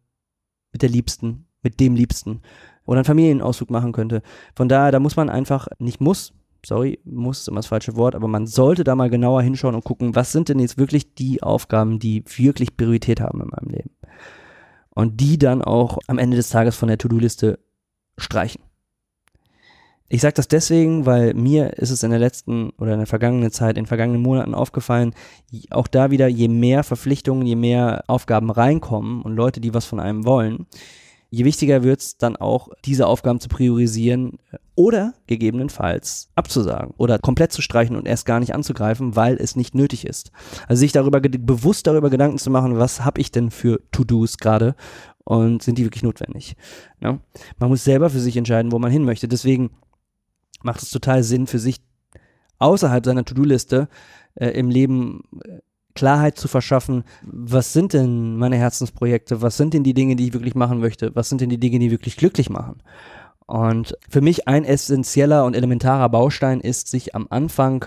mit 0.72 0.82
der 0.82 0.90
Liebsten, 0.90 1.48
mit 1.62 1.80
dem 1.80 1.96
Liebsten 1.96 2.42
oder 2.86 3.00
einen 3.00 3.06
Familienausflug 3.06 3.70
machen 3.70 3.92
könnte. 3.92 4.22
Von 4.56 4.70
daher, 4.70 4.92
da 4.92 5.00
muss 5.00 5.16
man 5.16 5.30
einfach, 5.30 5.68
nicht 5.80 6.02
muss, 6.02 6.34
sorry, 6.66 7.00
muss 7.04 7.40
ist 7.40 7.48
immer 7.48 7.60
das 7.60 7.68
falsche 7.68 7.96
Wort, 7.96 8.16
aber 8.16 8.28
man 8.28 8.48
sollte 8.48 8.84
da 8.84 8.96
mal 8.96 9.10
genauer 9.10 9.42
hinschauen 9.42 9.76
und 9.76 9.84
gucken, 9.84 10.16
was 10.16 10.32
sind 10.32 10.50
denn 10.50 10.60
jetzt 10.60 10.78
wirklich 10.78 11.14
die 11.14 11.44
Aufgaben, 11.44 12.00
die 12.00 12.24
wirklich 12.26 12.78
Priorität 12.78 13.22
haben 13.22 13.42
in 13.42 13.50
meinem 13.50 13.70
Leben. 13.70 13.92
Und 14.90 15.22
die 15.22 15.38
dann 15.38 15.62
auch 15.62 16.00
am 16.08 16.18
Ende 16.18 16.38
des 16.38 16.50
Tages 16.50 16.76
von 16.76 16.88
der 16.88 16.98
To-Do-Liste 16.98 17.60
streichen. 18.18 18.64
Ich 20.10 20.22
sage 20.22 20.36
das 20.36 20.48
deswegen, 20.48 21.06
weil 21.06 21.34
mir 21.34 21.78
ist 21.78 21.90
es 21.90 22.04
in 22.04 22.12
der 22.12 22.20
letzten 22.20 22.70
oder 22.78 22.94
in 22.94 23.00
der 23.00 23.08
vergangenen 23.08 23.52
Zeit, 23.52 23.78
in 23.78 23.86
vergangenen 23.86 24.22
Monaten 24.22 24.54
aufgefallen, 24.54 25.14
auch 25.70 25.88
da 25.88 26.12
wieder, 26.12 26.28
je 26.28 26.48
mehr 26.48 26.84
Verpflichtungen, 26.84 27.46
je 27.46 27.58
mehr 27.58 28.06
Aufgaben 28.08 28.50
reinkommen 28.50 29.22
und 29.22 29.36
Leute, 29.36 29.60
die 29.60 29.74
was 29.74 29.86
von 29.86 30.00
einem 30.00 30.26
wollen, 30.26 30.66
je 31.30 31.44
wichtiger 31.44 31.84
wird 31.84 32.00
es 32.00 32.18
dann 32.18 32.38
auch, 32.38 32.70
diese 32.86 33.06
Aufgaben 33.06 33.42
zu 33.42 33.50
priorisieren 33.50 34.40
oder 34.76 35.14
gegebenenfalls 35.28 36.30
abzusagen 36.36 36.94
oder 36.98 37.20
komplett 37.20 37.52
zu 37.52 37.62
streichen 37.62 37.98
und 37.98 38.08
erst 38.08 38.26
gar 38.26 38.40
nicht 38.40 38.56
anzugreifen, 38.56 39.18
weil 39.18 39.36
es 39.36 39.58
nicht 39.58 39.76
nötig 39.76 40.06
ist. 40.06 40.32
Also 40.68 40.80
sich 40.80 40.94
darüber 40.94 41.20
bewusst 41.20 41.86
darüber 41.86 42.10
Gedanken 42.10 42.38
zu 42.38 42.50
machen, 42.50 42.78
was 42.78 43.04
habe 43.04 43.20
ich 43.20 43.32
denn 43.32 43.52
für 43.52 43.82
To-Dos 43.92 44.38
gerade 44.38 44.76
und 45.26 45.64
sind 45.64 45.78
die 45.78 45.84
wirklich 45.84 46.04
notwendig. 46.04 46.56
Ja? 47.02 47.20
Man 47.60 47.70
muss 47.70 47.84
selber 47.84 48.10
für 48.10 48.22
sich 48.22 48.38
entscheiden, 48.38 48.72
wo 48.72 48.80
man 48.80 48.92
hin 48.92 49.04
möchte. 49.04 49.28
Deswegen 49.28 49.72
macht 50.64 50.82
es 50.82 50.90
total 50.90 51.24
Sinn 51.24 51.48
für 51.48 51.60
sich 51.60 51.78
außerhalb 52.60 53.06
seiner 53.06 53.26
To-Do-Liste 53.26 53.88
äh, 54.36 54.50
im 54.50 54.70
Leben 54.70 55.24
äh, 55.44 55.60
Klarheit 55.94 56.38
zu 56.38 56.48
verschaffen, 56.48 57.04
was 57.24 57.74
sind 57.74 57.94
denn 57.94 58.38
meine 58.38 58.56
Herzensprojekte, 58.56 59.42
was 59.42 59.58
sind 59.58 59.74
denn 59.74 59.84
die 59.84 59.96
Dinge, 59.96 60.16
die 60.16 60.28
ich 60.28 60.34
wirklich 60.34 60.54
machen 60.54 60.80
möchte, 60.80 61.16
was 61.16 61.28
sind 61.30 61.42
denn 61.42 61.50
die 61.50 61.60
Dinge, 61.60 61.80
die 61.80 61.90
wirklich 61.90 62.18
glücklich 62.18 62.50
machen. 62.50 62.84
Und 63.48 63.98
für 64.08 64.22
mich 64.22 64.48
ein 64.48 64.64
essentieller 64.64 65.44
und 65.46 65.56
elementarer 65.56 66.10
Baustein 66.10 66.60
ist, 66.60 66.90
sich 66.90 67.16
am 67.16 67.28
Anfang 67.30 67.86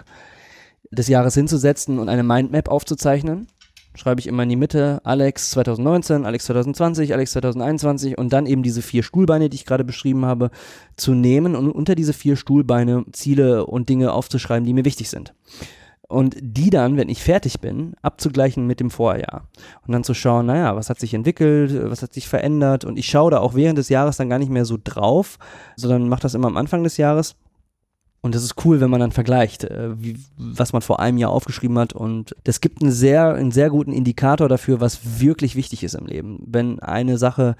des 0.90 1.06
Jahres 1.06 1.34
hinzusetzen 1.34 1.98
und 2.00 2.08
eine 2.08 2.24
Mindmap 2.24 2.68
aufzuzeichnen 2.68 3.46
schreibe 3.94 4.20
ich 4.20 4.26
immer 4.26 4.44
in 4.44 4.48
die 4.48 4.56
Mitte 4.56 5.00
Alex 5.04 5.50
2019, 5.50 6.24
Alex 6.24 6.46
2020, 6.46 7.12
Alex 7.12 7.32
2021 7.32 8.18
und 8.18 8.32
dann 8.32 8.46
eben 8.46 8.62
diese 8.62 8.82
vier 8.82 9.02
Stuhlbeine, 9.02 9.48
die 9.48 9.56
ich 9.56 9.66
gerade 9.66 9.84
beschrieben 9.84 10.24
habe, 10.24 10.50
zu 10.96 11.14
nehmen 11.14 11.56
und 11.56 11.70
unter 11.70 11.94
diese 11.94 12.12
vier 12.12 12.36
Stuhlbeine 12.36 13.04
Ziele 13.12 13.66
und 13.66 13.88
Dinge 13.88 14.12
aufzuschreiben, 14.12 14.64
die 14.64 14.74
mir 14.74 14.84
wichtig 14.84 15.10
sind. 15.10 15.34
Und 16.08 16.36
die 16.40 16.70
dann, 16.70 16.96
wenn 16.96 17.08
ich 17.08 17.22
fertig 17.22 17.60
bin, 17.60 17.94
abzugleichen 18.02 18.66
mit 18.66 18.80
dem 18.80 18.90
Vorjahr. 18.90 19.48
Und 19.86 19.92
dann 19.92 20.02
zu 20.02 20.12
schauen, 20.12 20.46
naja, 20.46 20.74
was 20.74 20.90
hat 20.90 20.98
sich 20.98 21.14
entwickelt, 21.14 21.72
was 21.88 22.02
hat 22.02 22.12
sich 22.14 22.26
verändert. 22.26 22.84
Und 22.84 22.98
ich 22.98 23.06
schaue 23.06 23.30
da 23.30 23.38
auch 23.38 23.54
während 23.54 23.78
des 23.78 23.90
Jahres 23.90 24.16
dann 24.16 24.28
gar 24.28 24.40
nicht 24.40 24.50
mehr 24.50 24.64
so 24.64 24.76
drauf, 24.82 25.38
sondern 25.76 26.08
mache 26.08 26.22
das 26.22 26.34
immer 26.34 26.48
am 26.48 26.56
Anfang 26.56 26.82
des 26.82 26.96
Jahres 26.96 27.36
und 28.22 28.34
das 28.34 28.44
ist 28.44 28.64
cool, 28.64 28.80
wenn 28.80 28.90
man 28.90 29.00
dann 29.00 29.12
vergleicht, 29.12 29.64
äh, 29.64 29.90
wie, 30.00 30.18
was 30.36 30.72
man 30.72 30.82
vor 30.82 31.00
einem 31.00 31.16
Jahr 31.16 31.30
aufgeschrieben 31.30 31.78
hat. 31.78 31.94
Und 31.94 32.36
das 32.44 32.60
gibt 32.60 32.82
einen 32.82 32.92
sehr, 32.92 33.34
einen 33.34 33.50
sehr 33.50 33.70
guten 33.70 33.92
Indikator 33.92 34.48
dafür, 34.48 34.80
was 34.80 35.20
wirklich 35.20 35.56
wichtig 35.56 35.82
ist 35.84 35.94
im 35.94 36.06
Leben. 36.06 36.42
Wenn 36.46 36.80
eine 36.80 37.16
Sache 37.16 37.56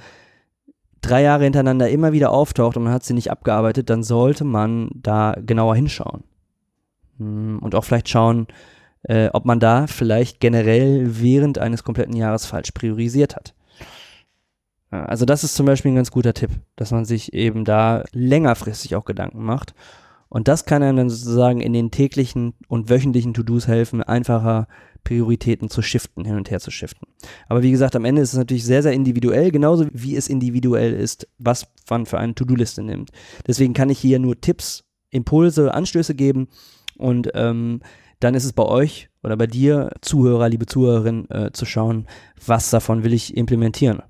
drei 1.01 1.23
Jahre 1.23 1.45
hintereinander 1.45 1.89
immer 1.89 2.13
wieder 2.13 2.31
auftaucht 2.31 2.77
und 2.77 2.85
man 2.85 2.93
hat 2.93 3.05
sie 3.05 3.15
nicht 3.15 3.31
abgearbeitet, 3.31 3.89
dann 3.89 4.03
sollte 4.03 4.45
man 4.45 4.91
da 4.95 5.35
genauer 5.41 5.77
hinschauen. 5.77 6.25
Hm, 7.17 7.59
und 7.61 7.75
auch 7.75 7.85
vielleicht 7.85 8.11
schauen, 8.11 8.47
äh, 9.05 9.31
ob 9.33 9.47
man 9.47 9.61
da 9.61 9.87
vielleicht 9.87 10.41
generell 10.41 11.23
während 11.23 11.59
eines 11.59 11.85
kompletten 11.85 12.15
Jahres 12.15 12.45
falsch 12.45 12.73
priorisiert 12.73 13.35
hat. 13.35 13.55
Also 14.91 15.25
das 15.25 15.45
ist 15.45 15.55
zum 15.55 15.67
Beispiel 15.67 15.93
ein 15.93 15.97
ganz 15.97 16.11
guter 16.11 16.35
Tipp, 16.35 16.51
dass 16.75 16.91
man 16.91 17.05
sich 17.05 17.33
eben 17.33 17.65
da 17.65 18.03
längerfristig 18.13 18.97
auch 18.97 19.05
Gedanken 19.05 19.43
macht 19.45 19.73
und 20.31 20.49
das 20.49 20.65
kann 20.65 20.83
einem 20.83 20.97
dann 20.97 21.11
sozusagen 21.11 21.61
in 21.61 21.73
den 21.73 21.91
täglichen 21.91 22.55
und 22.69 22.89
wöchentlichen 22.89 23.35
To-Dos 23.35 23.67
helfen, 23.67 24.03
einfacher 24.03 24.69
Prioritäten 25.05 25.69
zu 25.69 25.83
shiften, 25.83 26.25
hin 26.25 26.37
und 26.37 26.51
her 26.51 26.61
zu 26.61 26.71
shiften. 26.71 27.09
Aber 27.49 27.63
wie 27.63 27.71
gesagt, 27.71 27.97
am 27.97 28.05
Ende 28.05 28.23
ist 28.23 28.33
es 28.33 28.39
natürlich 28.39 28.65
sehr, 28.65 28.83
sehr 28.83 28.93
individuell, 28.93 29.51
genauso 29.51 29.87
wie 29.93 30.17
es 30.17 30.29
individuell 30.29 30.93
ist, 30.93 31.27
was 31.39 31.67
man 31.89 32.07
für 32.07 32.19
eine 32.19 32.35
To-Do-Liste 32.35 32.83
nimmt. 32.83 33.11
Deswegen 33.47 33.75
kann 33.75 33.91
ich 33.91 33.99
hier 33.99 34.19
nur 34.19 34.41
Tipps, 34.41 34.85
Impulse, 35.11 35.75
Anstöße 35.75 36.15
geben 36.15 36.49
und 36.97 37.31
ähm, 37.35 37.81
dann 38.21 38.35
ist 38.35 38.45
es 38.45 38.53
bei 38.53 38.65
euch 38.65 39.09
oder 39.23 39.37
bei 39.37 39.47
dir, 39.47 39.91
Zuhörer, 40.01 40.49
liebe 40.49 40.67
Zuhörerin, 40.67 41.29
äh, 41.31 41.51
zu 41.53 41.65
schauen, 41.65 42.07
was 42.47 42.71
davon 42.71 43.03
will 43.03 43.15
ich 43.15 43.37
implementieren. 43.37 44.03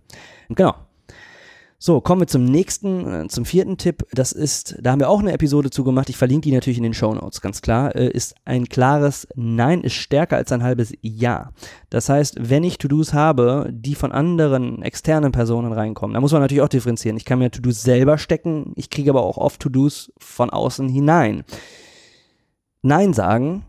Genau, 0.51 0.75
so, 1.83 2.03
kommen 2.03 2.21
wir 2.21 2.27
zum 2.27 2.45
nächsten, 2.45 3.07
äh, 3.07 3.29
zum 3.29 3.47
vierten 3.47 3.79
Tipp. 3.79 4.07
Das 4.12 4.33
ist, 4.33 4.77
da 4.83 4.90
haben 4.90 5.01
wir 5.01 5.09
auch 5.09 5.21
eine 5.21 5.33
Episode 5.33 5.71
zu 5.71 5.83
gemacht. 5.83 6.11
Ich 6.11 6.19
verlinke 6.19 6.43
die 6.43 6.53
natürlich 6.53 6.77
in 6.77 6.83
den 6.83 6.93
Show 6.93 7.14
Notes, 7.14 7.40
ganz 7.40 7.62
klar. 7.62 7.97
Äh, 7.97 8.11
ist 8.11 8.35
ein 8.45 8.69
klares 8.69 9.27
Nein 9.35 9.81
ist 9.81 9.95
stärker 9.95 10.37
als 10.37 10.53
ein 10.53 10.62
halbes 10.62 10.93
Ja. 11.01 11.53
Das 11.88 12.11
heißt, 12.11 12.37
wenn 12.38 12.64
ich 12.64 12.77
To-Dos 12.77 13.14
habe, 13.14 13.71
die 13.73 13.95
von 13.95 14.12
anderen 14.12 14.83
externen 14.83 15.33
Personen 15.33 15.73
reinkommen, 15.73 16.12
da 16.12 16.21
muss 16.21 16.33
man 16.33 16.43
natürlich 16.43 16.61
auch 16.61 16.69
differenzieren. 16.69 17.16
Ich 17.16 17.25
kann 17.25 17.38
mir 17.38 17.51
To-Dos 17.51 17.81
selber 17.81 18.19
stecken, 18.19 18.75
ich 18.77 18.90
kriege 18.90 19.09
aber 19.09 19.23
auch 19.23 19.38
oft 19.38 19.62
To-Dos 19.62 20.12
von 20.19 20.51
außen 20.51 20.87
hinein. 20.87 21.45
Nein 22.83 23.14
sagen, 23.14 23.64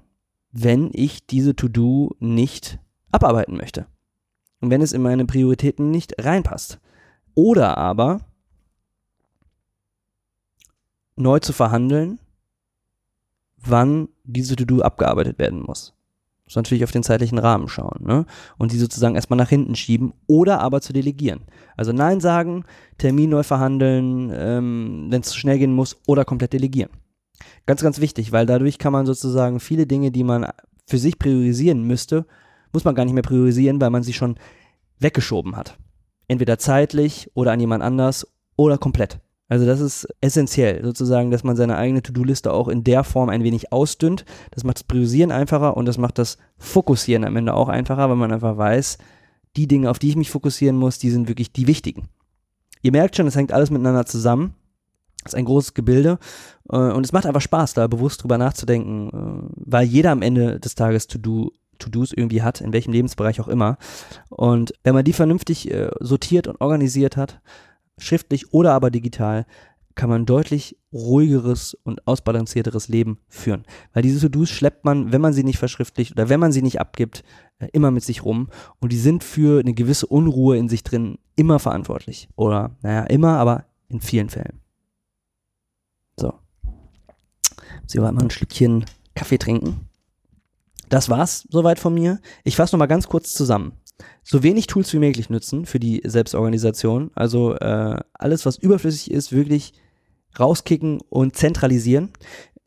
wenn 0.52 0.90
ich 0.92 1.28
diese 1.28 1.56
To-Do 1.56 2.14
nicht 2.20 2.78
abarbeiten 3.10 3.56
möchte. 3.56 3.86
Und 4.60 4.70
wenn 4.70 4.82
es 4.82 4.92
in 4.92 5.02
meine 5.02 5.26
Prioritäten 5.26 5.92
nicht 5.92 6.16
reinpasst. 6.20 6.82
Oder 7.36 7.78
aber 7.78 8.22
neu 11.16 11.40
zu 11.40 11.54
verhandeln, 11.54 12.20
wann 13.58 14.10
diese 14.24 14.56
To-Do 14.56 14.82
abgearbeitet 14.82 15.40
werden 15.40 15.62
muss. 15.62 15.94
Muss 16.46 16.56
natürlich 16.56 16.84
auf 16.84 16.92
den 16.92 17.04
zeitlichen 17.04 17.38
Rahmen 17.38 17.70
schauen, 17.70 18.04
ne? 18.04 18.26
Und 18.58 18.74
die 18.74 18.78
sozusagen 18.78 19.16
erstmal 19.16 19.38
nach 19.38 19.50
hinten 19.50 19.76
schieben 19.76 20.14
oder 20.28 20.60
aber 20.60 20.82
zu 20.82 20.92
delegieren. 20.92 21.42
Also 21.78 21.94
Nein 21.94 22.20
sagen, 22.20 22.66
Termin 22.98 23.30
neu 23.30 23.44
verhandeln, 23.44 24.32
ähm, 24.34 25.08
wenn 25.10 25.22
es 25.22 25.30
zu 25.30 25.38
schnell 25.38 25.60
gehen 25.60 25.74
muss, 25.74 25.98
oder 26.08 26.26
komplett 26.26 26.54
delegieren. 26.54 26.92
Ganz, 27.66 27.82
ganz 27.82 28.02
wichtig, 28.02 28.32
weil 28.32 28.46
dadurch 28.46 28.80
kann 28.80 28.92
man 28.92 29.06
sozusagen 29.06 29.60
viele 29.60 29.88
Dinge, 29.88 30.12
die 30.12 30.24
man 30.24 30.48
für 30.88 30.98
sich 30.98 31.18
priorisieren 31.18 31.84
müsste, 31.84 32.26
muss 32.74 32.84
man 32.84 32.96
gar 32.96 33.06
nicht 33.06 33.14
mehr 33.14 33.24
priorisieren, 33.24 33.80
weil 33.80 33.90
man 33.90 34.04
sie 34.04 34.14
schon 34.14 34.36
weggeschoben 35.00 35.56
hat. 35.56 35.78
Entweder 36.32 36.58
zeitlich 36.58 37.30
oder 37.34 37.52
an 37.52 37.60
jemand 37.60 37.84
anders 37.84 38.26
oder 38.56 38.78
komplett. 38.78 39.20
Also 39.50 39.66
das 39.66 39.82
ist 39.82 40.08
essentiell, 40.22 40.82
sozusagen, 40.82 41.30
dass 41.30 41.44
man 41.44 41.58
seine 41.58 41.76
eigene 41.76 42.02
To-Do-Liste 42.02 42.54
auch 42.54 42.70
in 42.70 42.86
der 42.86 43.04
Form 43.04 43.28
ein 43.28 43.44
wenig 43.44 43.74
ausdünnt. 43.74 44.24
Das 44.52 44.64
macht 44.64 44.78
das 44.78 44.86
Priorisieren 44.86 45.34
einfacher 45.34 45.76
und 45.76 45.88
das 45.88 45.98
macht 45.98 46.18
das 46.18 46.38
Fokussieren 46.58 47.26
am 47.26 47.36
Ende 47.36 47.54
auch 47.54 47.68
einfacher, 47.68 48.10
weil 48.10 48.16
man 48.16 48.32
einfach 48.32 48.56
weiß, 48.56 48.98
die 49.58 49.68
Dinge, 49.68 49.90
auf 49.90 50.00
die 50.00 50.08
ich 50.08 50.16
mich 50.16 50.32
fokussieren 50.32 50.78
muss, 50.78 51.00
die 51.00 51.10
sind 51.10 51.28
wirklich 51.28 51.52
die 51.52 51.68
wichtigen. 51.68 52.08
Ihr 52.82 52.94
merkt 52.94 53.18
schon, 53.18 53.28
es 53.28 53.36
hängt 53.36 53.52
alles 53.52 53.70
miteinander 53.70 54.06
zusammen. 54.06 54.56
Das 55.26 55.34
ist 55.34 55.38
ein 55.38 55.44
großes 55.44 55.74
Gebilde 55.74 56.18
äh, 56.70 56.78
und 56.78 57.06
es 57.06 57.12
macht 57.12 57.26
einfach 57.26 57.42
Spaß, 57.42 57.74
da 57.74 57.88
bewusst 57.88 58.24
drüber 58.24 58.38
nachzudenken, 58.38 59.10
äh, 59.10 59.54
weil 59.58 59.86
jeder 59.86 60.12
am 60.12 60.22
Ende 60.22 60.62
des 60.62 60.76
Tages 60.76 61.08
To-Do 61.08 61.52
To-Dos 61.82 62.14
irgendwie 62.14 62.42
hat, 62.42 62.62
in 62.62 62.74
welchem 62.74 62.94
Lebensbereich 62.94 63.42
auch 63.42 63.48
immer. 63.48 63.78
Und 64.30 64.74
wenn 64.84 64.94
man 64.94 65.04
die 65.04 65.14
vernünftig 65.14 65.72
äh, 65.72 65.92
sortiert 66.00 66.48
und 66.48 66.62
organisiert 66.62 67.18
hat, 67.18 67.42
schriftlich 67.98 68.54
oder 68.54 68.74
aber 68.74 68.92
digital, 68.92 69.46
kann 69.96 70.10
man 70.10 70.26
deutlich 70.26 70.78
ruhigeres 70.94 71.74
und 71.84 72.08
ausbalancierteres 72.08 72.88
Leben 72.88 73.20
führen. 73.28 73.66
Weil 73.94 74.04
diese 74.04 74.20
To-Dos 74.22 74.50
schleppt 74.50 74.86
man, 74.86 75.12
wenn 75.12 75.22
man 75.22 75.34
sie 75.34 75.44
nicht 75.44 75.60
verschriftlicht 75.60 76.14
oder 76.14 76.30
wenn 76.30 76.40
man 76.40 76.52
sie 76.52 76.62
nicht 76.62 76.80
abgibt, 76.80 77.24
äh, 77.60 77.68
immer 77.74 77.92
mit 77.92 78.04
sich 78.04 78.24
rum. 78.24 78.50
Und 78.80 78.92
die 78.92 78.98
sind 78.98 79.24
für 79.24 79.60
eine 79.60 79.74
gewisse 79.74 80.08
Unruhe 80.08 80.58
in 80.58 80.70
sich 80.70 80.84
drin 80.84 81.18
immer 81.36 81.60
verantwortlich. 81.60 82.30
Oder, 82.36 82.72
naja, 82.82 83.04
immer, 83.04 83.38
aber 83.38 83.66
in 83.90 84.02
vielen 84.02 84.30
Fällen. 84.30 84.60
So. 86.18 86.34
Sie 87.86 88.02
wollen 88.02 88.16
mal 88.16 88.24
ein 88.24 88.32
Schlückchen 88.32 88.86
Kaffee 89.16 89.38
trinken. 89.38 89.91
Das 90.92 91.10
war's 91.10 91.48
soweit 91.50 91.80
von 91.80 91.94
mir. 91.94 92.20
Ich 92.44 92.58
fasse 92.58 92.76
nochmal 92.76 92.90
ganz 92.90 93.08
kurz 93.08 93.34
zusammen 93.34 93.82
so 94.24 94.44
wenig 94.44 94.68
Tools 94.68 94.92
wie 94.94 95.00
möglich 95.00 95.30
nutzen 95.30 95.66
für 95.66 95.80
die 95.80 96.02
Selbstorganisation. 96.04 97.12
Also 97.16 97.56
äh, 97.56 97.98
alles, 98.14 98.46
was 98.46 98.58
überflüssig 98.58 99.12
ist, 99.12 99.32
wirklich 99.32 99.74
rauskicken 100.40 101.00
und 101.10 101.36
zentralisieren. 101.36 102.12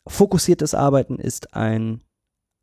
Fokussiertes 0.06 0.74
Arbeiten 0.74 1.18
ist 1.18 1.54
ein 1.54 2.00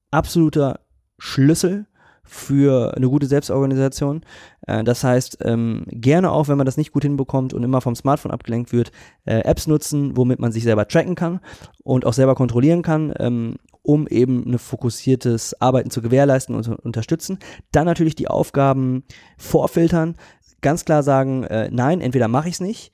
absoluter 0.09 0.79
Schlüssel 1.17 1.85
für 2.23 2.95
eine 2.95 3.09
gute 3.09 3.25
Selbstorganisation. 3.25 4.21
Äh, 4.67 4.83
das 4.83 5.03
heißt, 5.03 5.39
ähm, 5.41 5.85
gerne 5.87 6.31
auch, 6.31 6.47
wenn 6.47 6.57
man 6.57 6.65
das 6.65 6.77
nicht 6.77 6.91
gut 6.91 7.03
hinbekommt 7.03 7.53
und 7.53 7.63
immer 7.63 7.81
vom 7.81 7.95
Smartphone 7.95 8.31
abgelenkt 8.31 8.71
wird, 8.71 8.91
äh, 9.25 9.39
Apps 9.39 9.67
nutzen, 9.67 10.15
womit 10.17 10.39
man 10.39 10.51
sich 10.51 10.63
selber 10.63 10.87
tracken 10.87 11.15
kann 11.15 11.39
und 11.83 12.05
auch 12.05 12.13
selber 12.13 12.35
kontrollieren 12.35 12.81
kann. 12.83 13.57
Um 13.83 14.07
eben 14.07 14.43
ein 14.45 14.59
fokussiertes 14.59 15.59
Arbeiten 15.59 15.89
zu 15.89 16.01
gewährleisten 16.01 16.55
und 16.55 16.63
zu 16.63 16.75
unterstützen. 16.75 17.39
Dann 17.71 17.85
natürlich 17.85 18.15
die 18.15 18.27
Aufgaben 18.27 19.03
vorfiltern, 19.37 20.15
ganz 20.61 20.85
klar 20.85 21.03
sagen, 21.03 21.43
äh, 21.43 21.69
nein, 21.71 22.01
entweder 22.01 22.27
mache 22.27 22.47
ich 22.47 22.55
es 22.55 22.59
nicht 22.61 22.91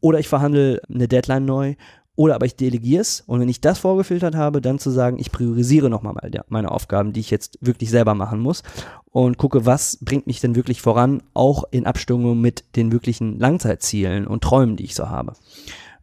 oder 0.00 0.18
ich 0.18 0.28
verhandle 0.28 0.82
eine 0.88 1.08
Deadline 1.08 1.44
neu 1.44 1.74
oder 2.16 2.36
aber 2.36 2.46
ich 2.46 2.56
delegiere 2.56 3.00
es 3.00 3.22
und 3.22 3.40
wenn 3.40 3.48
ich 3.48 3.60
das 3.60 3.78
vorgefiltert 3.78 4.36
habe, 4.36 4.60
dann 4.60 4.78
zu 4.78 4.90
sagen, 4.90 5.18
ich 5.18 5.32
priorisiere 5.32 5.90
nochmal 5.90 6.14
meine 6.48 6.70
Aufgaben, 6.70 7.12
die 7.12 7.20
ich 7.20 7.30
jetzt 7.30 7.58
wirklich 7.60 7.90
selber 7.90 8.14
machen 8.14 8.40
muss 8.40 8.62
und 9.06 9.38
gucke, 9.38 9.66
was 9.66 9.98
bringt 10.00 10.26
mich 10.26 10.40
denn 10.40 10.54
wirklich 10.54 10.80
voran, 10.80 11.22
auch 11.32 11.64
in 11.70 11.86
Abstimmung 11.86 12.40
mit 12.40 12.76
den 12.76 12.92
wirklichen 12.92 13.38
Langzeitzielen 13.38 14.26
und 14.26 14.44
Träumen, 14.44 14.76
die 14.76 14.84
ich 14.84 14.94
so 14.94 15.08
habe 15.08 15.34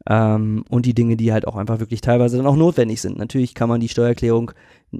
ähm, 0.10 0.64
und 0.70 0.86
die 0.86 0.94
Dinge, 0.94 1.18
die 1.18 1.32
halt 1.32 1.48
auch 1.48 1.56
einfach 1.56 1.80
wirklich 1.80 2.02
teilweise 2.02 2.38
dann 2.38 2.48
auch 2.48 2.56
notwendig 2.56 3.02
sind. 3.02 3.18
Natürlich 3.18 3.54
kann 3.54 3.70
man 3.70 3.82
die 3.82 3.90
Steuererklärung 3.90 4.52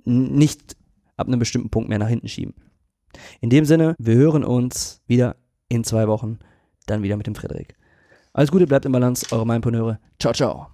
nicht 0.06 0.76
ab 1.18 1.28
einem 1.28 1.40
bestimmten 1.40 1.70
Punkt 1.70 1.90
mehr 1.90 2.00
nach 2.00 2.08
hinten 2.08 2.28
schieben. 2.28 2.54
In 3.42 3.50
dem 3.50 3.66
Sinne, 3.66 3.96
wir 4.00 4.16
hören 4.16 4.44
uns 4.44 5.02
wieder 5.08 5.36
in 5.68 5.84
zwei 5.84 6.08
Wochen, 6.08 6.40
dann 6.86 7.04
wieder 7.04 7.18
mit 7.18 7.28
dem 7.28 7.36
Frederik. 7.36 7.76
Alles 8.34 8.52
Gute, 8.52 8.68
bleibt 8.68 8.86
im 8.86 8.94
Balance, 8.94 9.26
eure 9.32 9.46
Mindpreneure. 9.46 10.00
Ciao, 10.20 10.34
ciao. 10.34 10.68